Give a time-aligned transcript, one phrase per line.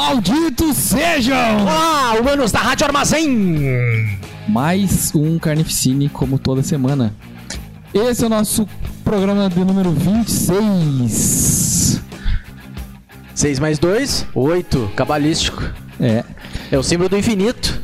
[0.00, 1.62] Malditos sejam!
[1.62, 4.18] Olá, humanos da Rádio Armazém!
[4.46, 7.14] Mais um Carnificine, como toda semana.
[7.94, 8.68] Esse é o nosso
[9.02, 12.02] programa de número 26.
[13.34, 15.62] 6 mais 2, 8, cabalístico.
[15.98, 16.22] É,
[16.70, 17.80] É o símbolo do infinito.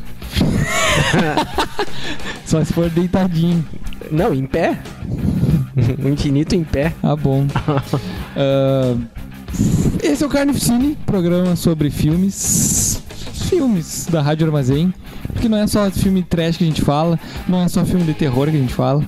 [2.45, 3.65] só se for deitadinho.
[4.11, 4.77] Não, em pé.
[5.97, 6.93] O infinito em pé.
[7.01, 7.47] Ah, bom.
[8.37, 8.95] Ah,
[10.01, 13.01] esse é o Carnificine, programa sobre filmes.
[13.49, 14.93] Filmes da Rádio Armazém.
[15.31, 18.13] Porque não é só filme trash que a gente fala, não é só filme de
[18.13, 19.05] terror que a gente fala.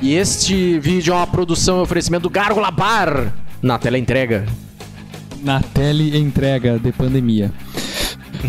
[0.00, 3.32] E este vídeo é uma produção e oferecimento do Gárgula Bar.
[3.62, 4.46] Na tela entrega.
[5.42, 7.50] Na tele entrega de pandemia.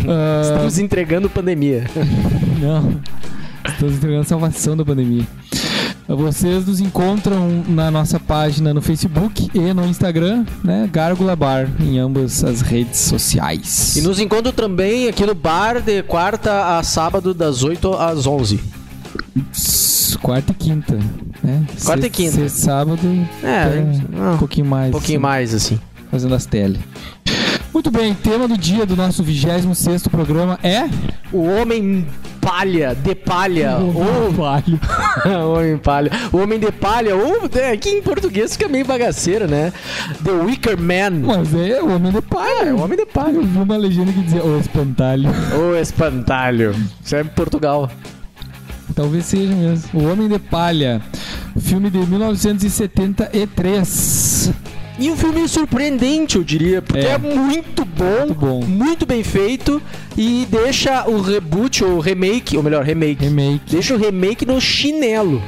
[0.08, 1.84] Ah, Estamos entregando pandemia.
[2.60, 3.00] não,
[3.68, 5.26] estamos entregando a salvação da pandemia.
[6.08, 10.88] Vocês nos encontram na nossa página no Facebook e no Instagram, né?
[10.92, 13.96] Gárgula Bar, em ambas as redes sociais.
[13.96, 18.60] E nos encontram também aqui no bar de quarta a sábado, das 8 às 11.
[19.52, 20.98] S- Quarta e quinta,
[21.42, 21.64] né?
[21.84, 22.32] Quarta e Sexta- quinta.
[22.32, 23.00] sexta, sábado,
[23.42, 24.88] É, não, um pouquinho mais.
[24.88, 25.22] Um pouquinho assim.
[25.22, 25.80] mais, assim.
[26.10, 26.78] fazendo as tele.
[27.82, 30.88] Muito bem, tema do dia do nosso 26º programa é...
[31.32, 32.06] O homem
[32.40, 34.78] palha, de palha, ou Vale.
[35.52, 36.12] homem palha.
[36.32, 39.72] O homem de palha, ou é, aqui em português fica meio bagaceiro, né?
[40.22, 41.26] The Wicker Man.
[41.26, 42.68] Mas é o Homem de Palha.
[42.68, 43.34] É, o Homem de Palha.
[43.34, 45.28] Eu vi uma legenda que dizia O Espantalho.
[45.52, 46.76] O espantalho.
[47.04, 47.90] Isso é em Portugal.
[48.94, 50.00] Talvez seja mesmo.
[50.00, 51.02] O Homem de Palha.
[51.58, 54.21] Filme de 1973.
[55.02, 57.18] E um filme surpreendente, eu diria, porque é, É.
[57.18, 58.64] muito bom, Muito bom.
[58.64, 59.82] muito bem feito
[60.16, 63.62] e deixa o reboot, ou remake, ou melhor, remake, Remake.
[63.68, 65.42] deixa o remake no chinelo.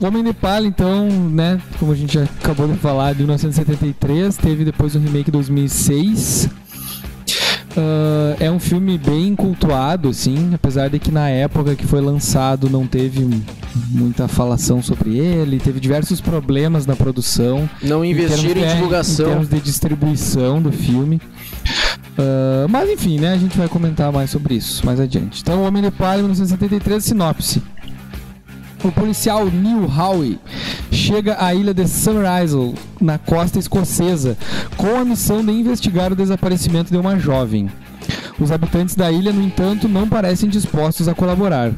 [0.00, 1.60] O Homem de Palha, então, né?
[1.78, 4.36] Como a gente já acabou de falar, de 1973.
[4.36, 6.48] Teve depois o remake em 2006.
[7.78, 12.68] Ah, é um filme bem cultuado, assim, apesar de que na época que foi lançado
[12.68, 13.24] não teve
[13.90, 17.70] muita falação sobre ele, teve diversos problemas na produção.
[17.80, 19.26] Não investiram em, é, divulgação.
[19.26, 21.20] Em termos de distribuição do filme.
[22.18, 23.32] Ah, mas enfim, né?
[23.32, 25.40] A gente vai comentar mais sobre isso mais adiante.
[25.40, 27.62] Então, O Homem de Palha, 1973, sinopse.
[28.84, 30.38] O policial Neil Howe
[30.92, 34.36] chega à ilha de Summer Isle, na costa escocesa,
[34.76, 37.68] com a missão de investigar o desaparecimento de uma jovem.
[38.38, 41.72] Os habitantes da ilha, no entanto, não parecem dispostos a colaborar.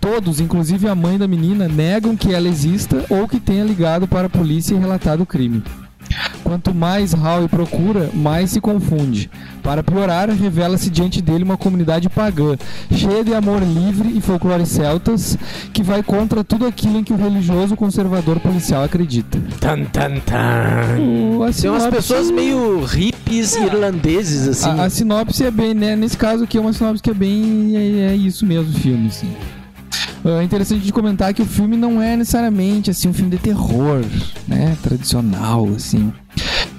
[0.00, 4.28] Todos, inclusive a mãe da menina, negam que ela exista ou que tenha ligado para
[4.28, 5.60] a polícia e relatado o crime.
[6.42, 9.30] Quanto mais Howe procura, mais se confunde.
[9.62, 12.56] Para piorar, revela-se diante dele uma comunidade pagã,
[12.92, 15.38] cheia de amor livre e folclore celtas,
[15.72, 19.38] que vai contra tudo aquilo em que o religioso conservador policial acredita.
[19.60, 20.98] Tan, tan, tan.
[21.00, 24.68] O- a Tem umas sinopse- pessoas meio hippies irlandeses, assim.
[24.80, 25.96] A, a sinopse é bem, né?
[25.96, 27.72] Nesse caso aqui é uma sinopse que é bem.
[27.74, 29.28] É, é isso mesmo, o filme, assim.
[30.24, 34.00] É interessante de comentar que o filme não é necessariamente assim um filme de terror,
[34.48, 34.76] né?
[34.82, 36.12] Tradicional, assim.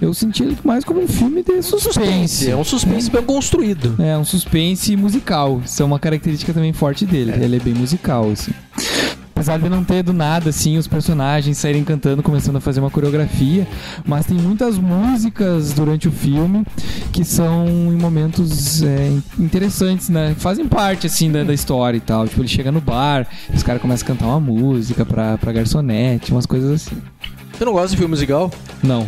[0.01, 2.49] Eu senti ele mais como um filme de suspense.
[2.49, 3.95] É um suspense bem construído.
[4.01, 5.61] É, um suspense musical.
[5.63, 7.31] Isso é uma característica também forte dele.
[7.31, 8.51] Ele é bem musical, assim.
[9.35, 12.89] Apesar de não ter do nada, assim, os personagens saírem cantando, começando a fazer uma
[12.89, 13.67] coreografia,
[14.05, 16.65] mas tem muitas músicas durante o filme
[17.11, 20.33] que são em momentos é, interessantes, né?
[20.37, 22.25] Fazem parte, assim, da, da história e tal.
[22.29, 26.31] Tipo, ele chega no bar, os caras começam a cantar uma música pra, pra garçonete,
[26.31, 26.95] umas coisas assim.
[27.51, 28.49] Você não gosta de filme musical?
[28.81, 29.05] Não.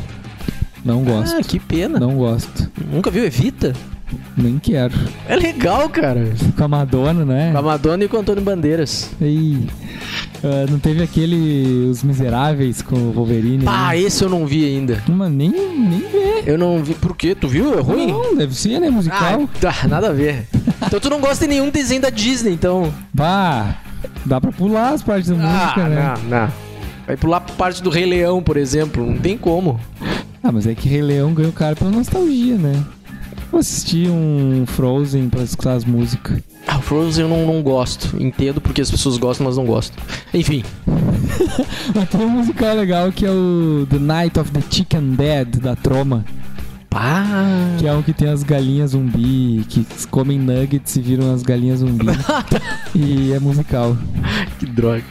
[0.83, 1.37] Não gosto.
[1.37, 2.01] Ah, que pena.
[2.01, 2.69] Não gosto.
[2.91, 3.73] Nunca viu Evita?
[4.37, 4.93] Nem quero.
[5.27, 6.33] É legal, cara.
[6.55, 7.51] Com a Madonna, né?
[7.51, 9.09] Com a Madonna e com o Antônio Bandeiras.
[10.43, 13.65] Ah, não teve aquele Os Miseráveis com o Wolverine?
[13.65, 13.99] Pá, né?
[13.99, 15.03] esse eu não vi ainda.
[15.07, 16.43] Mas nem, nem vê.
[16.45, 16.93] Eu não vi.
[16.93, 17.35] Por quê?
[17.35, 17.77] Tu viu?
[17.77, 18.11] É ruim?
[18.11, 18.87] Não, deve ser, né?
[18.87, 19.49] Ah, Musical.
[19.59, 20.47] tá, nada a ver.
[20.85, 22.93] Então tu não gosta de nenhum desenho da Disney, então.
[23.13, 23.75] Bah,
[24.25, 26.13] dá pra pular as partes da música, ah, né?
[26.23, 26.53] não, não.
[27.05, 29.05] Vai pular parte do Rei Leão, por exemplo.
[29.05, 29.79] Não tem como.
[30.43, 32.83] Ah, mas é que Rei Leão ganha o cara pela nostalgia, né?
[33.51, 36.41] Vou assistir um Frozen pra escutar as músicas.
[36.67, 38.21] Ah, o Frozen eu não, não gosto.
[38.21, 40.03] Entendo porque as pessoas gostam, mas não gostam.
[40.33, 40.63] Enfim.
[41.95, 45.75] Mas tem um musical legal que é o The Night of the Chicken Dead, da
[45.75, 46.25] Troma.
[46.89, 47.25] Pá.
[47.77, 51.79] Que é um que tem as galinhas zumbi, que comem nuggets e viram as galinhas
[51.79, 52.07] zumbi.
[52.93, 53.97] e é musical.
[54.59, 55.03] Que droga.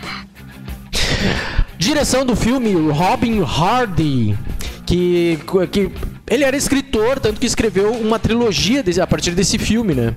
[1.79, 4.37] Direção do filme, Robin Hardy.
[4.85, 5.39] Que,
[5.73, 5.91] que
[6.31, 10.15] ele era escritor, tanto que escreveu uma trilogia desse- a partir desse filme, né?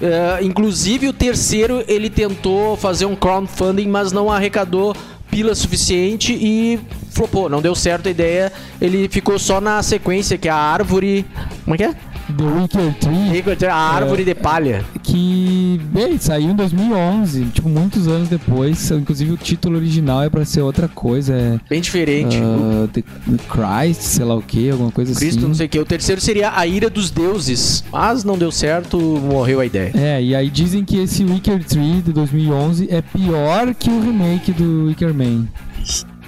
[0.00, 4.94] É, inclusive, o terceiro ele tentou fazer um crowdfunding, mas não arrecadou
[5.30, 6.78] pila suficiente e
[7.10, 7.48] flopou.
[7.48, 8.52] Não deu certo a ideia.
[8.80, 11.24] Ele ficou só na sequência, que é a árvore.
[11.64, 11.94] Como é que é?
[12.36, 13.68] The Wicker Tree.
[13.68, 14.84] A árvore de palha.
[15.02, 18.90] Que, bem, saiu em 2011, tipo, muitos anos depois.
[18.90, 21.34] Inclusive, o título original é pra ser outra coisa.
[21.34, 22.38] É, Bem diferente.
[22.38, 23.02] uh, The
[23.48, 25.48] Christ, sei lá o que, alguma coisa Cristo, assim.
[25.48, 25.78] não sei o que.
[25.78, 27.84] O terceiro seria a ira dos deuses.
[27.92, 29.92] Mas não deu certo, morreu a ideia.
[29.94, 34.52] É, e aí dizem que esse Wicker Tree de 2011 é pior que o remake
[34.52, 35.46] do Wicker Man.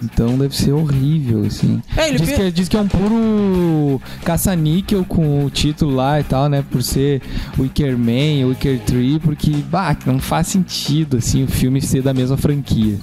[0.02, 1.82] Então deve ser horrível, assim.
[1.96, 6.24] É, ele Diz que, diz que é um puro caça-níquel com o título lá e
[6.24, 6.64] tal, né?
[6.70, 7.22] Por ser
[7.58, 12.36] Wicker Man, Wicker Tree, porque, bah, não faz sentido, assim, o filme ser da mesma
[12.36, 12.98] franquia.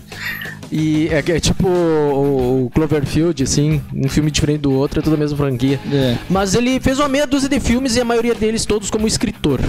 [0.71, 5.03] E é, que é tipo o, o Cloverfield, assim, um filme diferente do outro, é
[5.03, 5.79] tudo a mesma franquia.
[5.91, 6.17] É.
[6.29, 9.59] Mas ele fez uma meia dúzia de filmes e a maioria deles todos como escritor.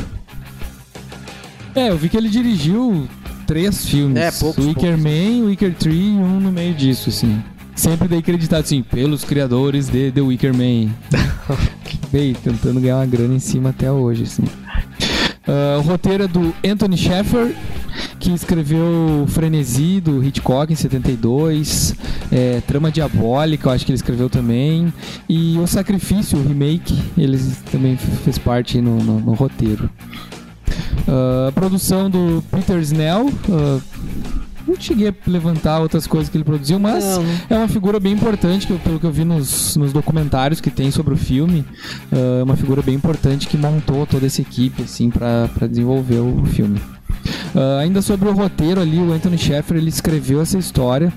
[1.75, 3.09] É, eu vi que ele dirigiu
[3.53, 4.17] três filmes.
[4.17, 5.05] É, poucos, Wicker poucos.
[5.05, 7.43] Man, Wicker Tree e um no meio disso, assim.
[7.75, 10.91] Sempre daí acreditado, assim, pelos criadores de The Wicker Man.
[12.13, 14.45] Bem, tentando ganhar uma grana em cima até hoje, assim.
[15.47, 17.55] Ah, o roteiro é do Anthony Sheffer,
[18.21, 21.95] que escreveu Frenesi, do Hitchcock, em 72.
[22.31, 24.93] É, Trama Diabólica, eu acho que ele escreveu também.
[25.29, 27.39] E O Sacrifício, o remake, ele
[27.71, 29.89] também fez parte no, no- no roteiro.
[31.13, 33.31] Ah, a produção do Peter Snell.
[33.51, 33.81] ah,
[34.67, 38.13] não cheguei a levantar outras coisas que ele produziu, mas Não, é uma figura bem
[38.13, 41.65] importante, que pelo que eu vi nos, nos documentários que tem sobre o filme.
[42.13, 46.45] ah, É uma figura bem importante que montou toda essa equipe, assim, pra desenvolver o
[46.47, 46.81] filme.
[47.55, 51.13] Ah, ainda sobre o roteiro ali, o Anthony Sheffer, ele escreveu essa história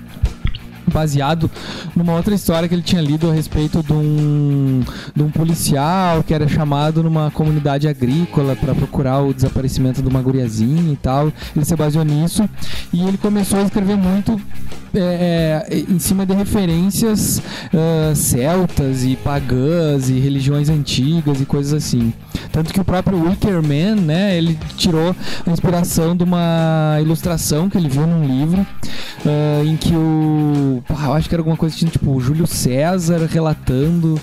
[0.92, 1.50] baseado
[1.94, 4.82] numa outra história que ele tinha lido a respeito de um,
[5.14, 10.22] de um policial que era chamado numa comunidade agrícola para procurar o desaparecimento de uma
[10.22, 11.32] guriazinha e tal.
[11.54, 12.48] Ele se baseou nisso
[12.92, 14.40] e ele começou a escrever muito
[14.94, 17.42] é, é, em cima de referências
[17.74, 22.12] ah, celtas e pagãs e religiões antigas e coisas assim.
[22.52, 25.14] Tanto que o próprio Wicker Man, né, ele tirou
[25.46, 28.66] a inspiração de uma ilustração que ele viu num livro
[29.24, 30.82] ah, em que o.
[30.86, 34.20] pá, eu acho que era alguma coisa assim, tipo Júlio César relatando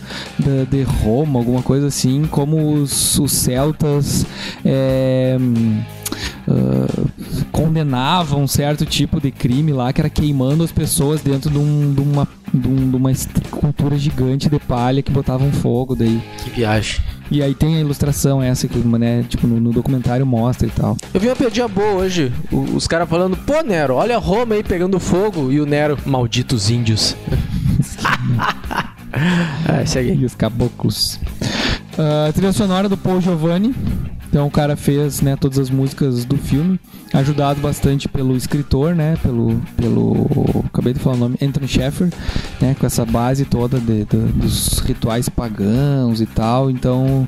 [0.70, 4.26] de Roma, alguma coisa assim, como os, os celtas.
[4.66, 5.38] é,
[6.48, 7.08] ah,
[7.52, 11.94] condenavam um certo tipo de crime lá, que era queimando as pessoas dentro de, um-
[11.94, 16.22] de uma, de, um- de uma escultura gigante de palha que botavam fogo daí.
[16.44, 17.00] Que viagem.
[17.32, 20.96] E aí tem a ilustração essa que né, tipo, no, no documentário mostra e tal.
[21.14, 22.32] Eu vi uma piadinha boa hoje.
[22.52, 25.52] o- os caras falando, pô, Nero, olha Roma aí pegando fogo.
[25.52, 27.16] E o Nero, malditos índios.
[29.68, 30.14] ah, segue.
[30.14, 31.20] E os caboclos.
[31.98, 33.74] A trilha sonora do Paul Giovanni.
[34.34, 36.80] Então o cara fez né, todas as músicas do filme,
[37.14, 39.16] ajudado bastante pelo escritor, né?
[39.22, 39.62] Pelo.
[39.78, 40.66] pelo.
[40.66, 42.10] Acabei de falar o nome, Anthony Sheffer,
[42.60, 42.76] né?
[42.80, 46.72] Com essa base toda de- de- dos rituais pagãos e tal.
[46.72, 47.28] Então,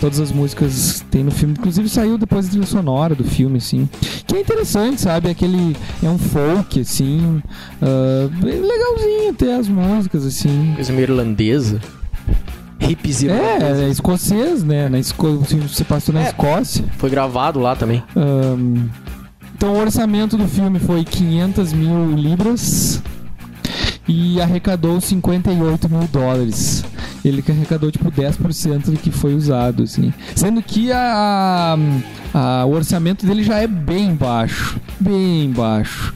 [0.00, 1.52] todas as músicas tem no filme.
[1.58, 3.86] Inclusive saiu depois da trilha sonora do filme, assim.
[4.26, 5.28] Que é interessante, sabe?
[5.28, 5.76] Aquele.
[6.02, 7.42] É um folk, assim.
[8.40, 10.72] bem legalzinho ter as músicas, assim.
[10.74, 11.82] Coisa meio irlandesa.
[12.88, 14.88] Hippies É, é escocês, né?
[14.88, 15.44] Na Esco...
[15.46, 16.26] se Você passou na É.
[16.26, 16.84] Escócia.
[16.98, 18.02] Foi gravado lá também.
[18.16, 18.88] Ahn,
[19.56, 23.02] Então o orçamento do filme foi 500 mil libras
[24.06, 26.84] e arrecadou 58 mil dólares.
[27.24, 30.12] Ele arrecadou tipo 10% do que foi usado, assim.
[30.34, 31.76] Sendo que a,
[32.32, 34.78] a- o orçamento dele já é bem baixo.
[35.00, 36.14] Bem baixo.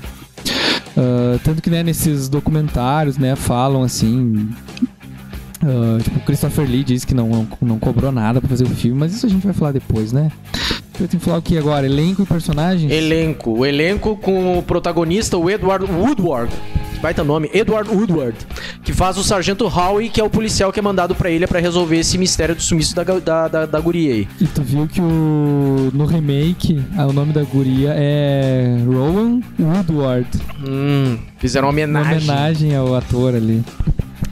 [0.97, 4.49] Ah, tanto que né, nesses documentários né, falam assim.
[5.63, 8.99] Ah, tipo, Christopher Lee diz que não, não, não cobrou nada pra fazer o filme,
[8.99, 10.31] mas isso a gente vai falar depois, né?
[10.99, 11.87] Eu tenho que falar o que agora?
[11.87, 12.93] Elenco e personagens?
[12.93, 13.53] Elenco.
[13.59, 16.53] O elenco com o protagonista, o Edward Woodward.
[17.01, 18.37] Baita nome, Edward Woodward.
[18.85, 21.59] Que faz o Sargento Howie, que é o policial que é mandado pra ilha pra
[21.59, 24.29] resolver esse mistério do sumiço da, da, da, da guria aí.
[24.39, 30.29] E tu viu que o, no remake o nome da guria é Rowan Woodward.
[30.69, 32.17] Hum, fizeram uma Uma homenagem.
[32.29, 33.65] homenagem ao ator ali.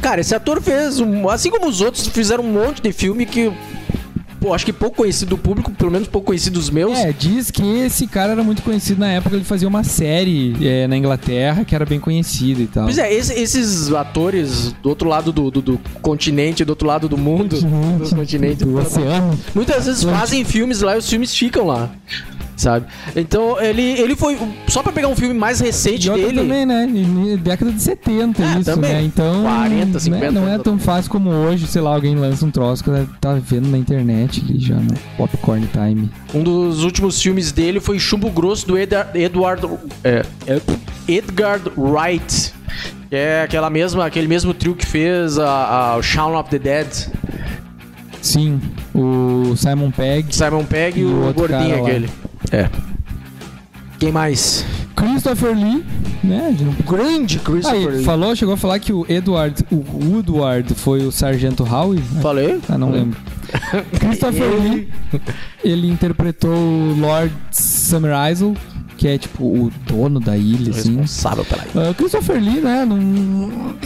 [0.08, 3.52] Cara, esse ator fez, um- assim como os outros, fizeram um monte de filme que.
[4.40, 6.96] Pô, acho que pouco conhecido do público, pelo menos pouco conhecido dos meus.
[6.96, 10.86] É, diz que esse cara era muito conhecido na época, ele fazia uma série é,
[10.86, 12.84] na Inglaterra que era bem conhecida e tal.
[12.84, 17.06] Pois é, esse- esses atores do outro lado do, do, do continente, do outro lado
[17.08, 19.38] do mundo, do continente, do oceano.
[19.54, 21.90] muitas vezes fazem filmes lá e os filmes ficam lá.
[22.58, 22.86] Sabe?
[23.16, 24.36] Então ele, ele foi.
[24.66, 26.40] Só pra pegar um filme mais recente E dele.
[26.40, 26.86] também, né?
[27.40, 28.92] Década de 70, É, isso, também.
[28.92, 29.02] né?
[29.02, 29.42] Então.
[29.42, 32.84] 40, 50 né, Não é tão fácil como hoje, sei lá, alguém lança um troço
[32.84, 36.10] que tá vendo na internet ali já no Popcorn Time.
[36.34, 39.66] Um dos últimos filmes dele foi Chumbo Grosso do Edar- Edward.
[40.04, 40.22] É,
[41.06, 42.52] Edgar Wright.
[43.08, 46.58] Que é aquela mesma, aquele mesmo trio que fez a, a o Shaun of the
[46.58, 46.86] Dead.
[48.20, 48.60] Sim,
[48.94, 50.34] o Simon Pegg.
[50.34, 52.08] Simon Pegg e o o gordinho cara lá.
[52.52, 52.68] É.
[53.98, 54.64] Quem mais?
[54.94, 55.84] Christopher Lee,
[56.24, 56.56] né?
[56.60, 58.04] não- Grande Christopher Aí, Lee.
[58.04, 61.98] falou, chegou a falar que o Edward, o Woodward foi o Sargento Howe?
[62.20, 62.60] Falei?
[62.68, 63.18] Ah, não lembro.
[63.98, 64.88] Christopher Lee,
[65.64, 68.56] ele interpretou o Lord Summerisle,
[68.98, 70.96] que é tipo o dono da ilha, assim.
[70.96, 72.98] Responsável pela Uh, Christopher Lee, né, não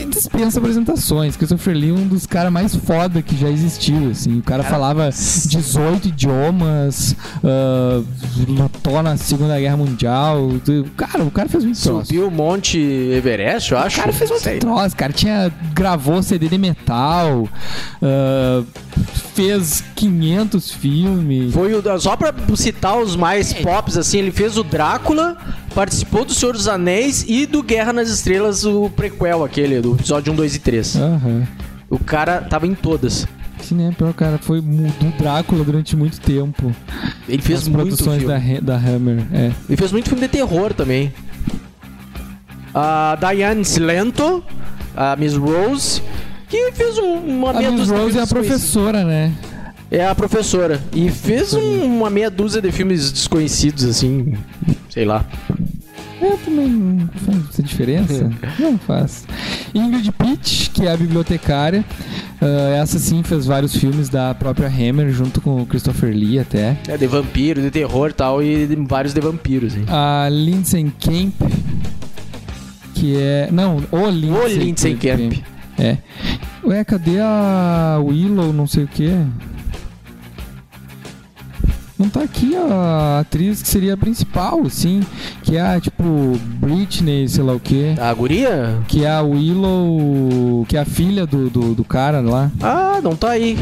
[0.08, 1.36] dispensa apresentações.
[1.36, 4.38] Christopher Lee é um dos caras mais foda que já existiu, assim.
[4.38, 7.14] O cara, falava 18 idiomas,
[7.44, 8.04] uh,
[8.48, 10.48] lutou na Segunda Guerra Mundial.
[10.96, 12.06] Cara, o cara fez muito troço.
[12.06, 13.98] Subiu o Monte Everest, eu acho.
[13.98, 15.12] O cara fez muito troço, cara.
[15.12, 17.48] Tinha, gravou CD de metal,
[18.00, 18.66] uh,
[19.34, 21.52] fez 500 filmes.
[21.54, 25.36] Foi o, só pra citar os mais pops, assim, ele fez o Drácula,
[25.74, 30.32] participou do Senhor dos Anéis e do Guerra nas Estrelas, o prequel aquele, do episódio
[30.32, 30.96] 1, 2 e 3.
[30.96, 31.48] Aham.
[31.88, 33.26] O cara tava em todas.
[33.60, 33.94] Sim, né?
[33.96, 36.74] Pior, cara, foi do Drácula durante muito tempo.
[37.28, 38.60] Ele fez As muito produções filme.
[38.60, 39.52] da, da Hammer, é.
[39.68, 41.12] Ele fez muito filme de terror também.
[42.74, 44.42] A Diane Silento,
[44.96, 46.02] a Miss Rose,
[46.52, 49.32] que fez um- uma A meia Miss dúzia de Rose é a filmes professora, né?
[49.90, 50.80] É a professora.
[50.94, 54.34] E fez um- uma meia dúzia de filmes desconhecidos, assim.
[54.90, 55.24] Sei lá.
[56.20, 58.30] É, também não faz essa diferença.
[58.58, 59.24] Não faz.
[59.74, 61.84] Ingrid Pitt, que é a bibliotecária.
[62.40, 66.76] ah, essa sim fez vários filmes da própria Hammer, junto com o Christopher Lee até.
[66.88, 69.84] É de vampiro, de terror e tal, e de- vários de vampiros, hein?
[69.88, 71.34] A Lindsay Kemp,
[72.94, 73.48] que é...
[73.50, 75.34] Não, o Lindsay, O Lindsay Kemp.
[75.82, 75.98] É.
[76.64, 79.10] Ué, cadê a Willow, não sei o quê?
[81.98, 85.00] Não tá aqui a atriz que seria a principal, assim.
[85.42, 86.04] Que é a, tipo,
[86.60, 87.96] Britney, sei lá o quê.
[88.00, 88.78] A guria?
[88.86, 92.48] Que é a Willow, que é a filha do, do, do cara lá.
[92.60, 93.58] Ah, não tá aí.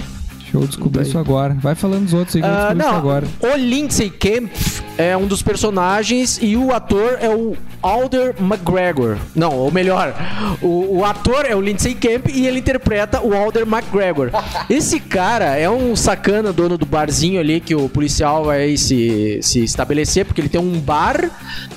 [0.53, 1.09] Deixa eu descobrir Tá aí.
[1.09, 1.55] isso agora.
[1.61, 3.27] Vai falando dos outros aí que eu descobri isso não, agora.
[3.41, 9.17] o Lindsay Kempf é um dos personagens e o ator é o Alder McGregor.
[9.35, 10.15] Não, ou melhor,
[10.61, 14.31] o, o ator é o Lindsay Kemp e ele interpreta o Alder McGregor.
[14.69, 19.63] Esse cara é um sacana dono do barzinho ali que o policial vai se, se
[19.63, 21.31] estabelecer, porque ele tem um bar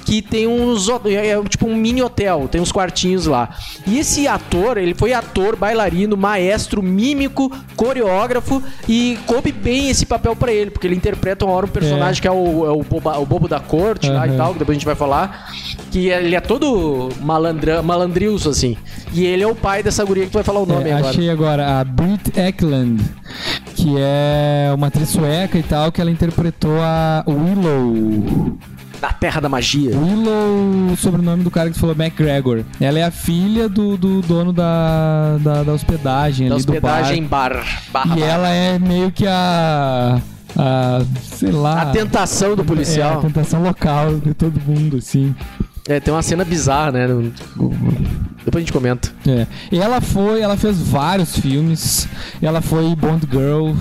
[0.05, 0.87] que tem uns.
[1.05, 3.49] É, é tipo um mini hotel, tem uns quartinhos lá.
[3.85, 10.35] E esse ator, ele foi ator, bailarino, maestro, mímico, coreógrafo e coube bem esse papel
[10.35, 12.21] pra ele, porque ele interpreta uma hora um personagem É.
[12.21, 14.75] que é o, é o, boba- o bobo da corte lá e tal, que depois
[14.75, 15.51] a gente vai falar.
[15.91, 18.75] Que ele é todo malandra, malandrilso, assim.
[19.13, 21.09] E ele é o pai dessa guria que tu vai falar o nome É, agora.
[21.11, 22.99] achei agora a Brit Eklund,
[23.75, 28.57] que é uma atriz sueca e tal, que ela interpretou a Willow.
[29.03, 29.97] Da Terra da Magia.
[29.97, 32.63] Willow, o sobrenome do cara que falou, McGregor.
[32.79, 37.27] Ela é a filha do, do dono da, da, da hospedagem Da ali hospedagem do
[37.27, 37.49] bar.
[37.53, 37.65] bar.
[37.91, 38.25] barra, E bar.
[38.29, 40.21] ela é meio que a.
[40.57, 41.81] a sei lá.
[41.81, 43.21] A tentação do É, a policial.
[43.21, 45.35] tentação local de todo mundo, assim.
[45.85, 47.07] É, tem uma cena bizarra, né?
[48.45, 49.11] Depois a gente comenta.
[49.27, 49.45] É.
[49.69, 52.07] E ela foi, ela fez vários filmes.
[52.41, 53.73] Ela foi Bond Girl.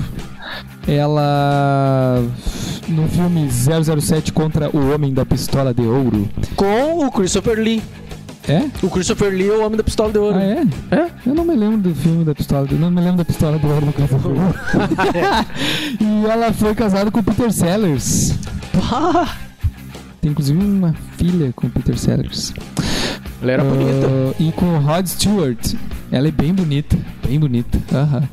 [0.86, 2.22] Ela.
[2.88, 6.28] No filme 007 contra o Homem da Pistola de Ouro.
[6.56, 7.82] Com o Christopher Lee.
[8.48, 8.64] É?
[8.84, 10.36] O Christopher Lee é o homem da pistola de ouro.
[10.36, 10.64] Ah, é?
[10.90, 11.10] É?
[11.24, 12.66] Eu não me lembro do filme da pistola.
[12.66, 16.00] de- Não me lembro da pistola de ouro do Christopher Lee.
[16.00, 18.34] e ela foi casada com o Peter Sellers.
[20.20, 22.52] Tem inclusive uma filha com o Peter Sellers.
[23.40, 24.08] Ela era bonita.
[24.08, 25.74] Ah, E com o Rod Stewart.
[26.10, 26.98] Ela é bem bonita.
[27.24, 27.78] Bem bonita.
[27.94, 28.28] Aham.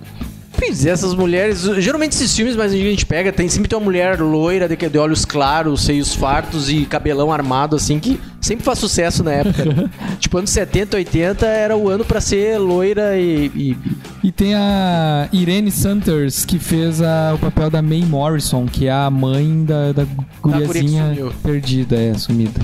[0.60, 1.62] Pois é, essas mulheres.
[1.78, 4.98] Geralmente esses filmes, mas a gente pega, tem sempre tem uma mulher loira, de, de
[4.98, 9.90] olhos claros, seios fartos e cabelão armado, assim, que sempre faz sucesso na época.
[10.20, 13.46] tipo, anos 70, 80 era o ano pra ser loira e.
[13.56, 13.78] e-
[14.22, 18.92] E tem a Irene Sanders, que fez a- o papel da Mae Morrison, que é
[18.92, 20.06] a mãe da, da
[20.42, 21.34] guriazinha sumiu.
[21.42, 22.60] perdida, é, sumida.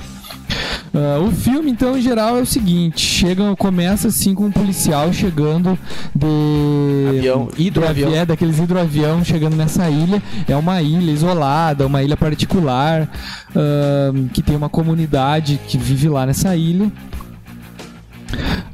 [0.98, 5.12] Ah, o filme, então, em geral, é o seguinte: chega, começa assim com um policial
[5.12, 5.78] chegando
[6.16, 7.18] de.
[7.18, 8.16] Avião, hidroavião.
[8.16, 10.24] É, daqueles hidroavião chegando nessa ilha.
[10.48, 13.10] É uma ilha isolada, uma ilha particular,
[13.54, 16.90] ah, que tem uma comunidade que vive lá nessa ilha.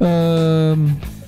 [0.00, 0.76] Ah,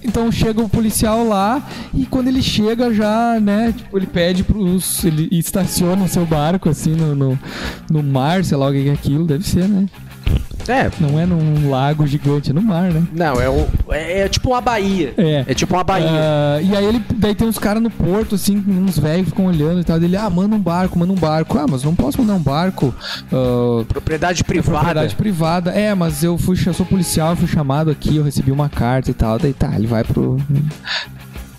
[0.05, 1.61] Então chega o policial lá
[1.93, 5.03] e quando ele chega já, né, tipo, ele pede pros.
[5.03, 7.39] Ele estaciona o seu barco assim no, no,
[7.91, 9.87] no mar, sei lá o que é aquilo, deve ser, né?
[10.69, 10.91] É.
[11.01, 13.03] Não é num lago gigante, é no mar, né?
[13.13, 15.15] Não, é, o, é, é tipo uma baía.
[15.17, 15.45] É.
[15.49, 16.09] É tipo uma baía.
[16.09, 19.81] Ah, e aí ele, daí tem uns caras no porto, assim, uns velhos ficam olhando
[19.81, 19.97] e tal.
[19.97, 21.59] Ele, ah, manda um barco, manda um barco.
[21.59, 22.95] Ah, mas não posso mandar um barco.
[23.33, 24.79] ah, propriedade é privada.
[24.79, 25.71] propriedade privada.
[25.71, 29.11] É, mas eu fui, eu sou policial, eu fui chamado aqui, eu recebi uma carta
[29.11, 29.39] e tal.
[29.39, 30.39] Daí tá, ele vai pro.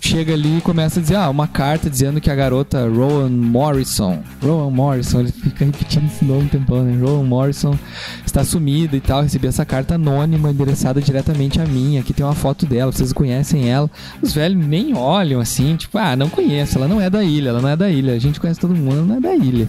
[0.06, 4.22] Chega ali e começa a dizer, ah, uma carta dizendo que a garota Rowan Morrison.
[4.40, 6.96] Rowan Morrison, ele fica repetindo esse nome um tempão, né?
[6.96, 7.76] Rowan Morrison
[8.24, 9.22] está sumida e tal.
[9.22, 11.98] Recebi essa carta anônima endereçada diretamente a mim.
[11.98, 13.90] Aqui tem uma foto dela, vocês conhecem ela.
[14.22, 17.60] Os velhos nem olham assim, tipo, ah, não conheço, ela não é da ilha, ela
[17.60, 18.12] não é da ilha.
[18.12, 19.68] A gente conhece todo mundo, ela não é da ilha.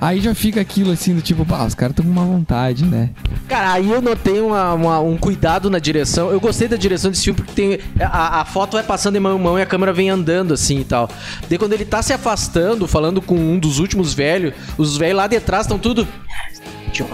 [0.00, 3.10] Aí já fica aquilo assim do tipo, pá, os caras estão com uma vontade, né?
[3.48, 6.30] Cara, aí eu notei uma- uma- um cuidado na direção.
[6.30, 7.78] Eu gostei da direção desse filme porque tem.
[8.00, 10.78] A, a foto vai passando de mão em mão e a câmera vem andando assim
[10.80, 11.10] e tal.
[11.48, 15.26] Daí quando ele tá se afastando, falando com um dos últimos velhos, os velhos lá
[15.26, 16.06] de trás estão tudo.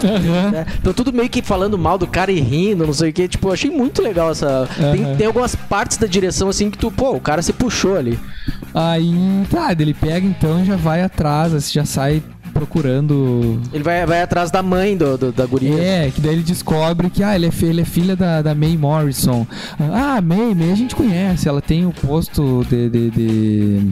[0.03, 0.65] Aham.
[0.75, 3.27] Estão tudo meio que falando mal do cara e rindo, não sei o que.
[3.27, 4.67] Tipo, eu achei muito legal essa.
[4.91, 5.15] Tem, Aham.
[5.15, 8.17] tem algumas partes da direção assim que tu, pô, o cara se puxou ali.
[8.73, 9.13] Aí,
[9.51, 12.23] tá, ele pega então e já vai atrás, assim, já sai
[12.55, 13.59] procurando.
[13.73, 15.77] Ele vai, vai atrás da mãe do, do- da guria.
[15.77, 18.55] É, que daí ele descobre que ah, ele, é, fi- ele é filha da, da
[18.55, 19.45] May Morrison.
[19.77, 22.89] Ah, May, May a gente conhece, ela tem o posto de.
[22.89, 23.91] de, de,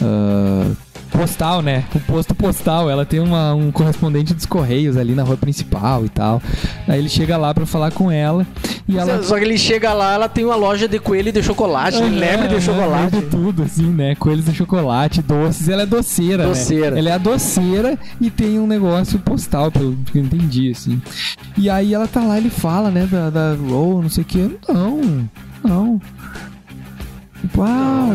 [0.00, 0.70] ah,
[1.10, 1.84] postal, né?
[1.94, 6.08] O posto postal, ela tem uma- um correspondente dos Correios ali na rua principal e
[6.08, 6.40] tal.
[6.88, 8.46] Aí ele chega lá pra falar com ela
[8.88, 9.22] e ela.
[9.22, 12.54] Só que ele chega lá, ela tem uma loja de coelho de chocolate, lebre de
[12.54, 13.10] aham, chocolate.
[13.16, 14.14] vende tudo, assim, né?
[14.14, 15.68] Coelhos de chocolate, doces.
[15.68, 16.90] Ela é doceira, Doceira.
[16.92, 16.98] né?
[16.98, 21.00] Ela é a doceira e tem um negócio postal, pelo que eu entendi, assim.
[21.56, 24.56] E aí ela tá lá, ele fala, né, da, da Row, não sei o que.
[24.68, 25.28] Não,
[25.64, 26.00] não.
[27.42, 28.08] Tipo, ah.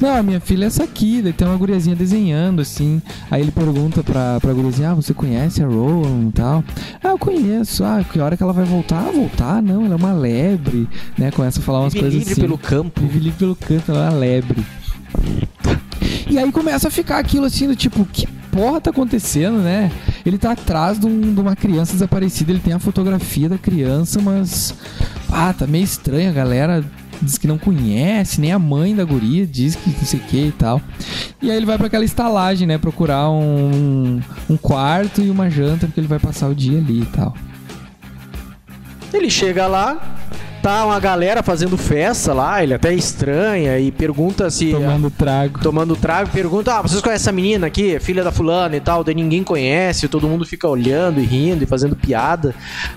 [0.00, 1.20] Não, a minha filha é essa aqui.
[1.22, 3.02] Daí tem uma guriazinha desenhando, assim.
[3.30, 6.64] Aí ele pergunta pra, pra guriazinha, ah, você conhece a Rowan e tal?
[7.02, 7.84] Ah, eu conheço.
[7.84, 9.00] Ah, que hora que ela vai voltar?
[9.08, 9.60] Ah, voltar?
[9.62, 11.30] Não, ela é uma lebre, né?
[11.30, 12.40] Começa a falar umas Vive coisas livre assim.
[12.40, 13.00] pelo campo.
[13.00, 14.64] Vive livre pelo canto, ela é uma lebre.
[16.28, 19.90] E aí começa a ficar aquilo assim, do tipo, que porra tá acontecendo, né?
[20.24, 24.20] Ele tá atrás de, um- de uma criança desaparecida, ele tem a fotografia da criança,
[24.22, 24.74] mas.
[25.28, 26.84] Ah, tá meio estranho, a galera
[27.22, 30.46] diz que não conhece, nem a mãe da guria diz que não sei o que
[30.46, 30.80] e tal.
[31.40, 32.78] E aí ele vai pra aquela estalagem, né?
[32.78, 37.06] Procurar um, um quarto e uma janta, porque ele vai passar o dia ali e
[37.06, 37.34] tal.
[39.12, 40.16] Ele chega lá,
[40.62, 44.70] tá uma galera fazendo festa lá, ele até estranha e pergunta se.
[44.72, 45.60] Tomando trago.
[45.60, 49.02] Tomando trago, pergunta: Ah, vocês conhecem essa menina aqui, filha da fulana e tal?
[49.04, 52.54] Daí ninguém conhece, todo mundo fica olhando e rindo e fazendo piada.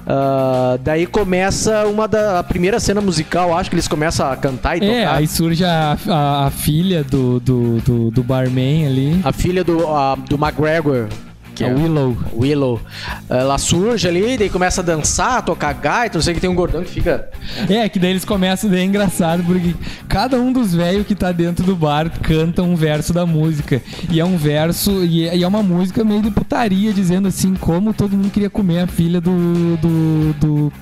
[0.08, 4.78] Ah, daí começa uma da a primeira cena musical, acho que eles começam a cantar
[4.78, 5.17] e É, tocar.
[5.17, 9.88] aí surge a, a, a filha do, do, do, do barman ali, A filha do,
[9.88, 11.08] a- do McGregor,
[11.54, 12.18] que a é Willow.
[12.36, 12.82] Willow,
[13.30, 16.84] ela surge ali, daí começa a dançar, tocar gaita, não sei que tem um gordão
[16.84, 17.30] que fica.
[17.70, 19.76] É, que daí eles começam, daí é engraçado, porque
[20.08, 23.82] cada um dos velhos que tá dentro do bar canta um verso da música.
[24.10, 27.54] E é um verso, e é, e é uma música meio de putaria, dizendo assim,
[27.56, 29.78] como todo mundo queria comer a filha do.
[29.78, 30.34] do.
[30.34, 30.74] do,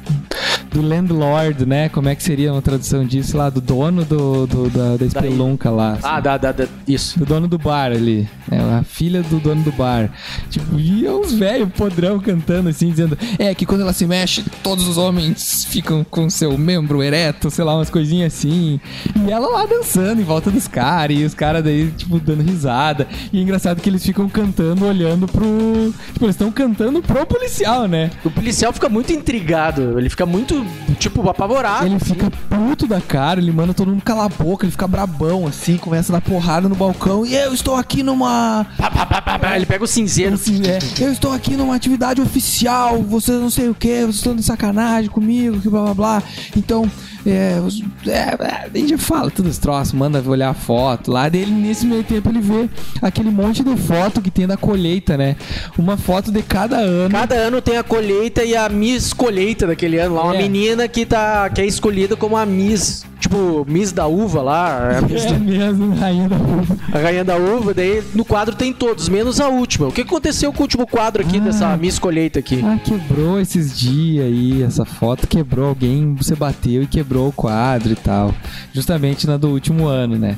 [0.72, 1.90] do landlord, né?
[1.90, 3.50] Como é que seria uma tradução disso lá?
[3.50, 5.94] Do dono do, do- da, da espelunca lá.
[5.94, 6.02] assim.
[6.04, 7.20] Ah, da, da, da- isso.
[7.20, 8.28] Do dono do bar ali.
[8.50, 10.10] É, a filha do dono do bar.
[10.50, 14.44] Tipo, e é uns velhos podrão cantando assim, dizendo: É que quando ela se mexe,
[14.64, 18.80] todos os homens ficam com seu membro ereto, sei lá, umas coisinhas assim.
[19.28, 23.08] E ela lá dançando em volta dos caras, e os caras daí, tipo, dando risada.
[23.34, 25.94] E é engraçado que eles ficam cantando, olhando pro.
[26.14, 28.10] Tipo, eles estão cantando pro policial, né?
[28.24, 30.61] O policial fica muito intrigado, ele fica muito,
[31.00, 31.86] tipo, apavorado.
[31.86, 35.48] Ele fica puto da cara, ele manda todo mundo calar a boca, ele fica brabão
[35.48, 37.26] assim, começa a dar porrada no balcão.
[37.26, 38.66] E eu estou aqui numa.
[39.56, 40.36] Ele pega o cinzeiro.
[40.36, 44.36] Assim, é, eu estou aqui numa atividade oficial, vocês não sei o que, vocês estão
[44.36, 46.24] de sacanagem comigo, que blá blá blá.
[46.56, 46.90] Então,
[47.26, 51.30] é, os- é, é, a gente fala todos os troços, manda olhar a foto lá.
[51.30, 52.70] Dele, nesse meio tempo, ele vê
[53.02, 55.36] aquele monte de foto que tem da colheita, né?
[55.78, 57.12] Uma foto de cada ano.
[57.12, 60.24] Cada ano tem a colheita e a Miss Colheita daquele ano lá.
[60.24, 60.42] Uma É.
[60.42, 64.98] menina que, tá, que é escolhida como a Miss, tipo, Miss da Uva lá.
[64.98, 66.78] A, Miss É mesmo, rainha da uva.
[66.92, 67.74] a rainha da uva.
[67.74, 69.88] Daí no quadro tem todos, menos a última.
[69.88, 71.42] O que aconteceu com o último quadro aqui Ah.
[71.42, 72.62] dessa Miss Colheita aqui?
[72.66, 77.94] Ah, quebrou esses dias aí, essa foto quebrou, alguém você bateu e quebrou o quadro
[77.94, 78.34] e tal.
[78.74, 80.38] Justamente na do último ano, né?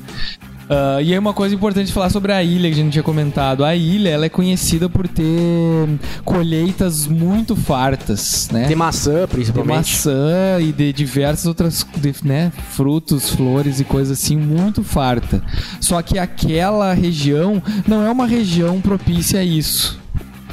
[0.69, 3.63] Ah, e aí uma coisa importante falar sobre a ilha que a gente tinha comentado.
[3.63, 5.87] A ilha, ela é conhecida por ter
[6.23, 8.67] colheitas muito fartas, né?
[8.67, 9.75] De maçã, de principalmente.
[9.75, 15.43] maçã e de diversas outras de, né, frutos, flores e coisas assim, muito farta.
[15.79, 20.02] Só que aquela região não é uma região propícia a isso.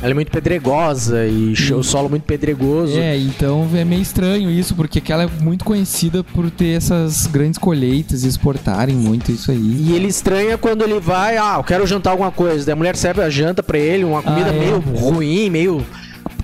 [0.02, 2.98] Ela é muito pedregosa e o solo muito pedregoso.
[2.98, 7.58] É, então é meio estranho isso, porque aquela é muito conhecida por ter essas grandes
[7.58, 9.58] colheitas e exportarem muito isso aí.
[9.58, 12.64] E ele estranha quando ele vai, ah, eu quero jantar alguma coisa.
[12.64, 14.58] Daí a mulher serve a janta pra ele, uma comida Ah, é.
[14.58, 15.84] meio ruim, meio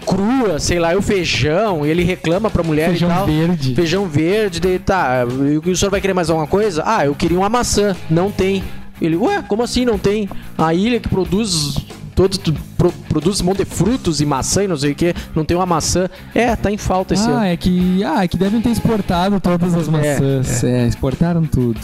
[0.07, 1.85] crua, sei lá, e o feijão.
[1.87, 3.27] E ele reclama pra mulher Feijão e tal.
[3.27, 3.75] verde.
[3.75, 5.25] Feijão verde, daí tá.
[5.65, 6.83] E o senhor vai querer mais alguma coisa?
[6.87, 7.97] Ah, eu queria uma maçã.
[8.11, 8.63] Não tem.
[9.01, 10.29] Ele, ué, como assim não tem?
[10.57, 11.77] A ilha que produz.
[12.17, 15.15] Todo, tu- pro- produz um monte de frutos e maçã e não sei o que,
[15.35, 16.09] não tem uma maçã.
[16.35, 17.37] É, tá em falta esse ano.
[17.39, 20.65] Ah, é que, ah, é que devem ter exportado todas as maçãs.
[20.65, 21.79] É, exportaram tudo.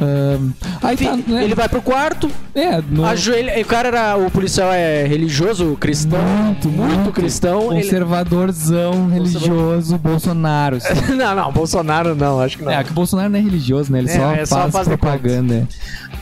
[0.00, 0.50] Ahn,
[0.82, 1.44] aí Enfim, tá, né?
[1.44, 3.04] ele vai pro quarto, É, no...
[3.04, 3.60] ajoelha.
[3.60, 4.16] O cara era.
[4.16, 6.18] O policial é religioso, cristão.
[6.22, 7.72] muito, muito, cristão.
[7.72, 10.76] ele- conservadorzão, religioso, Bolsonaro.
[10.76, 10.94] assim.
[11.14, 12.72] não, não, Bolsonaro não, acho que não.
[12.72, 13.98] É, que o Bolsonaro não é religioso, né?
[13.98, 15.68] Ele É, só, é, só faz propaganda.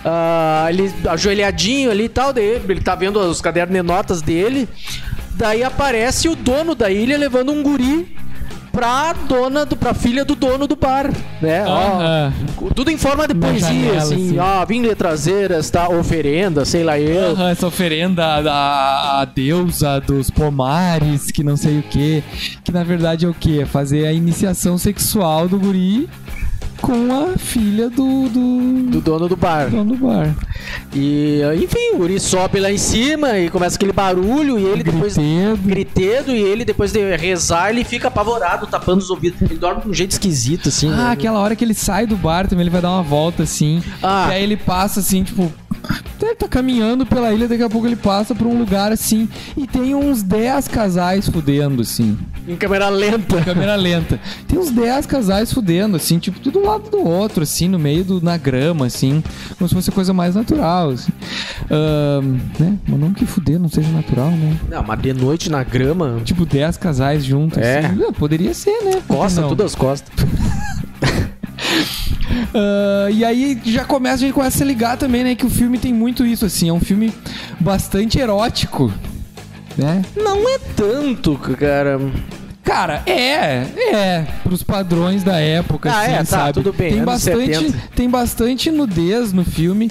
[0.05, 4.69] Ah, ele ajoelhadinho ali e tal, daí ele tá vendo os cadernos de notas dele.
[5.35, 8.17] Daí aparece o dono da ilha levando um guri
[8.73, 11.65] pra dona do, pra filha do dono do bar, né?
[11.67, 12.33] Ó, Aham.
[12.75, 14.39] tudo em forma de poesia, assim, assim.
[14.39, 17.33] ó, vim lhe trazer esta oferenda, sei lá eu.
[17.33, 22.23] Aham, essa oferenda da a deusa dos pomares, que não sei o que.
[22.63, 23.61] Que na verdade é o que?
[23.61, 26.09] É fazer a iniciação sexual do guri
[26.81, 29.69] com a filha do, do, Do dono do bar.
[29.71, 30.35] dono do bar.
[30.95, 35.17] E, enfim, o guri sobe lá em cima e começa aquele barulho e ele depois
[35.17, 35.57] Gritedo.
[35.65, 39.41] gritedo e ele depois de rezar ele fica apavorado, tapando os ouvidos.
[39.43, 40.91] Ele dorme de um jeito esquisito, assim.
[40.93, 41.11] Ah, né?
[41.13, 43.83] aquela hora que ele sai do bar também, ele vai dar uma volta assim.
[44.03, 44.29] Ah.
[44.31, 45.53] E aí ele passa assim, tipo.
[46.21, 49.29] Ele tá caminhando pela ilha, daqui a pouco ele passa pra um lugar assim.
[49.57, 52.19] E tem uns 10 casais fudendo, assim.
[52.49, 53.43] Em câmera lenta.
[53.43, 54.19] Câmera lenta.
[54.47, 58.03] Tem uns 10 casais fudendo, assim, tipo, tudo um lado do outro, assim, no meio
[58.05, 58.23] do.
[58.23, 59.23] na grama, assim.
[59.59, 61.13] Como se fosse coisa mais natural, assim.
[62.59, 62.79] Né?
[62.89, 64.57] Mas não que fuder não seja natural, né?
[64.71, 67.81] Não, mas de noite na grama, Tipo, 10 casais juntos, É.
[67.81, 68.03] assim.
[68.09, 69.03] Ah, Poderia ser, né?
[69.07, 69.51] Costa, não?
[69.51, 70.09] tudo as costas.
[72.55, 75.35] Ah, e aí já começa, a gente começa a se ligar também, né?
[75.35, 76.69] Que o filme tem muito isso, assim.
[76.69, 77.13] É um filme
[77.61, 78.93] bastante erótico,
[79.77, 80.03] né?
[80.17, 81.99] Não é tanto, cara.
[82.69, 86.53] Cara, é, é, pros padrões da época, Ah, assim, é, tá, sabe?
[86.53, 87.79] tudo bem, Tem bastante, 70.
[87.97, 89.91] tem bastante nudez no filme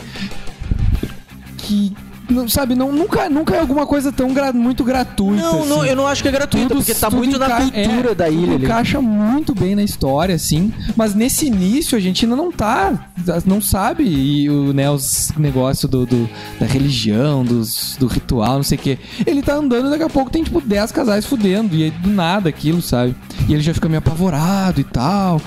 [1.58, 1.92] que,
[2.30, 5.42] não, sabe, não, nunca, nunca é alguma coisa tão gra- muito gratuita.
[5.42, 5.90] Não, não, assim.
[5.90, 8.56] eu não acho que é gratuito, Tudo- porque tá muito na cultura é, da ilha
[8.56, 8.66] ali.
[8.66, 10.72] encaixa muito bem na história, assim.
[10.96, 13.08] Mas nesse início a gente ainda não tá.
[13.46, 18.64] Não sabe e o, né, os negócios do, do- da religião, dos, do ritual, não
[18.64, 18.98] sei o quê.
[19.26, 21.76] Ele tá andando e daqui a pouco tem, tipo, 10 casais fudendo.
[21.76, 23.16] E aí, do nada aquilo, sabe?
[23.48, 25.42] E ele já fica meio apavorado e tal.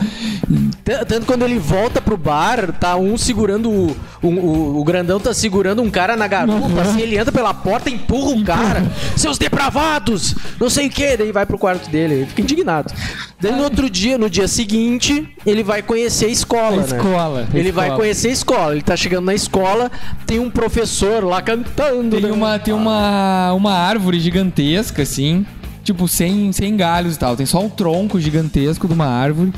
[1.09, 3.71] Tanto quando ele volta pro bar, tá um segurando.
[3.71, 7.53] O, o, o- o grandão tá segurando um cara na garupa, Assim, ele entra pela
[7.55, 8.83] porta, empurra o cara.
[9.17, 10.35] Seus depravados!
[10.59, 12.93] Não sei o que, daí vai pro quarto dele, ele fica indignado.
[13.41, 16.97] Daí no outro dia, no dia seguinte, ele vai conhecer a escola, A né?
[16.99, 18.01] escola, Ele vai escola.
[18.01, 19.91] conhecer a escola, ele tá chegando na escola,
[20.27, 22.17] tem um professor lá cantando.
[22.17, 22.33] Tem né?
[22.33, 25.47] uma, tem uma, uma árvore gigantesca, assim.
[25.91, 27.35] Tipo, sem, sem galhos e tal.
[27.37, 29.53] Tem só um tronco gigantesco de uma árvore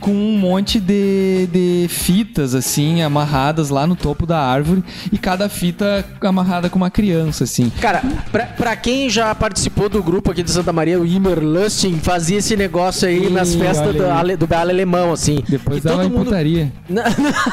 [0.00, 4.84] com um monte de, de fitas, assim, amarradas lá no topo da árvore.
[5.10, 7.72] E cada fita amarrada com uma criança, assim.
[7.80, 11.98] Cara, pra, pra quem já participou do grupo aqui de Santa Maria, o Immer Lusting
[12.02, 15.42] fazia esse negócio aí Ih, nas festas do, ale- do baile alemão, assim.
[15.48, 16.26] Depois E dava mundo...
[16.26, 16.70] putaria.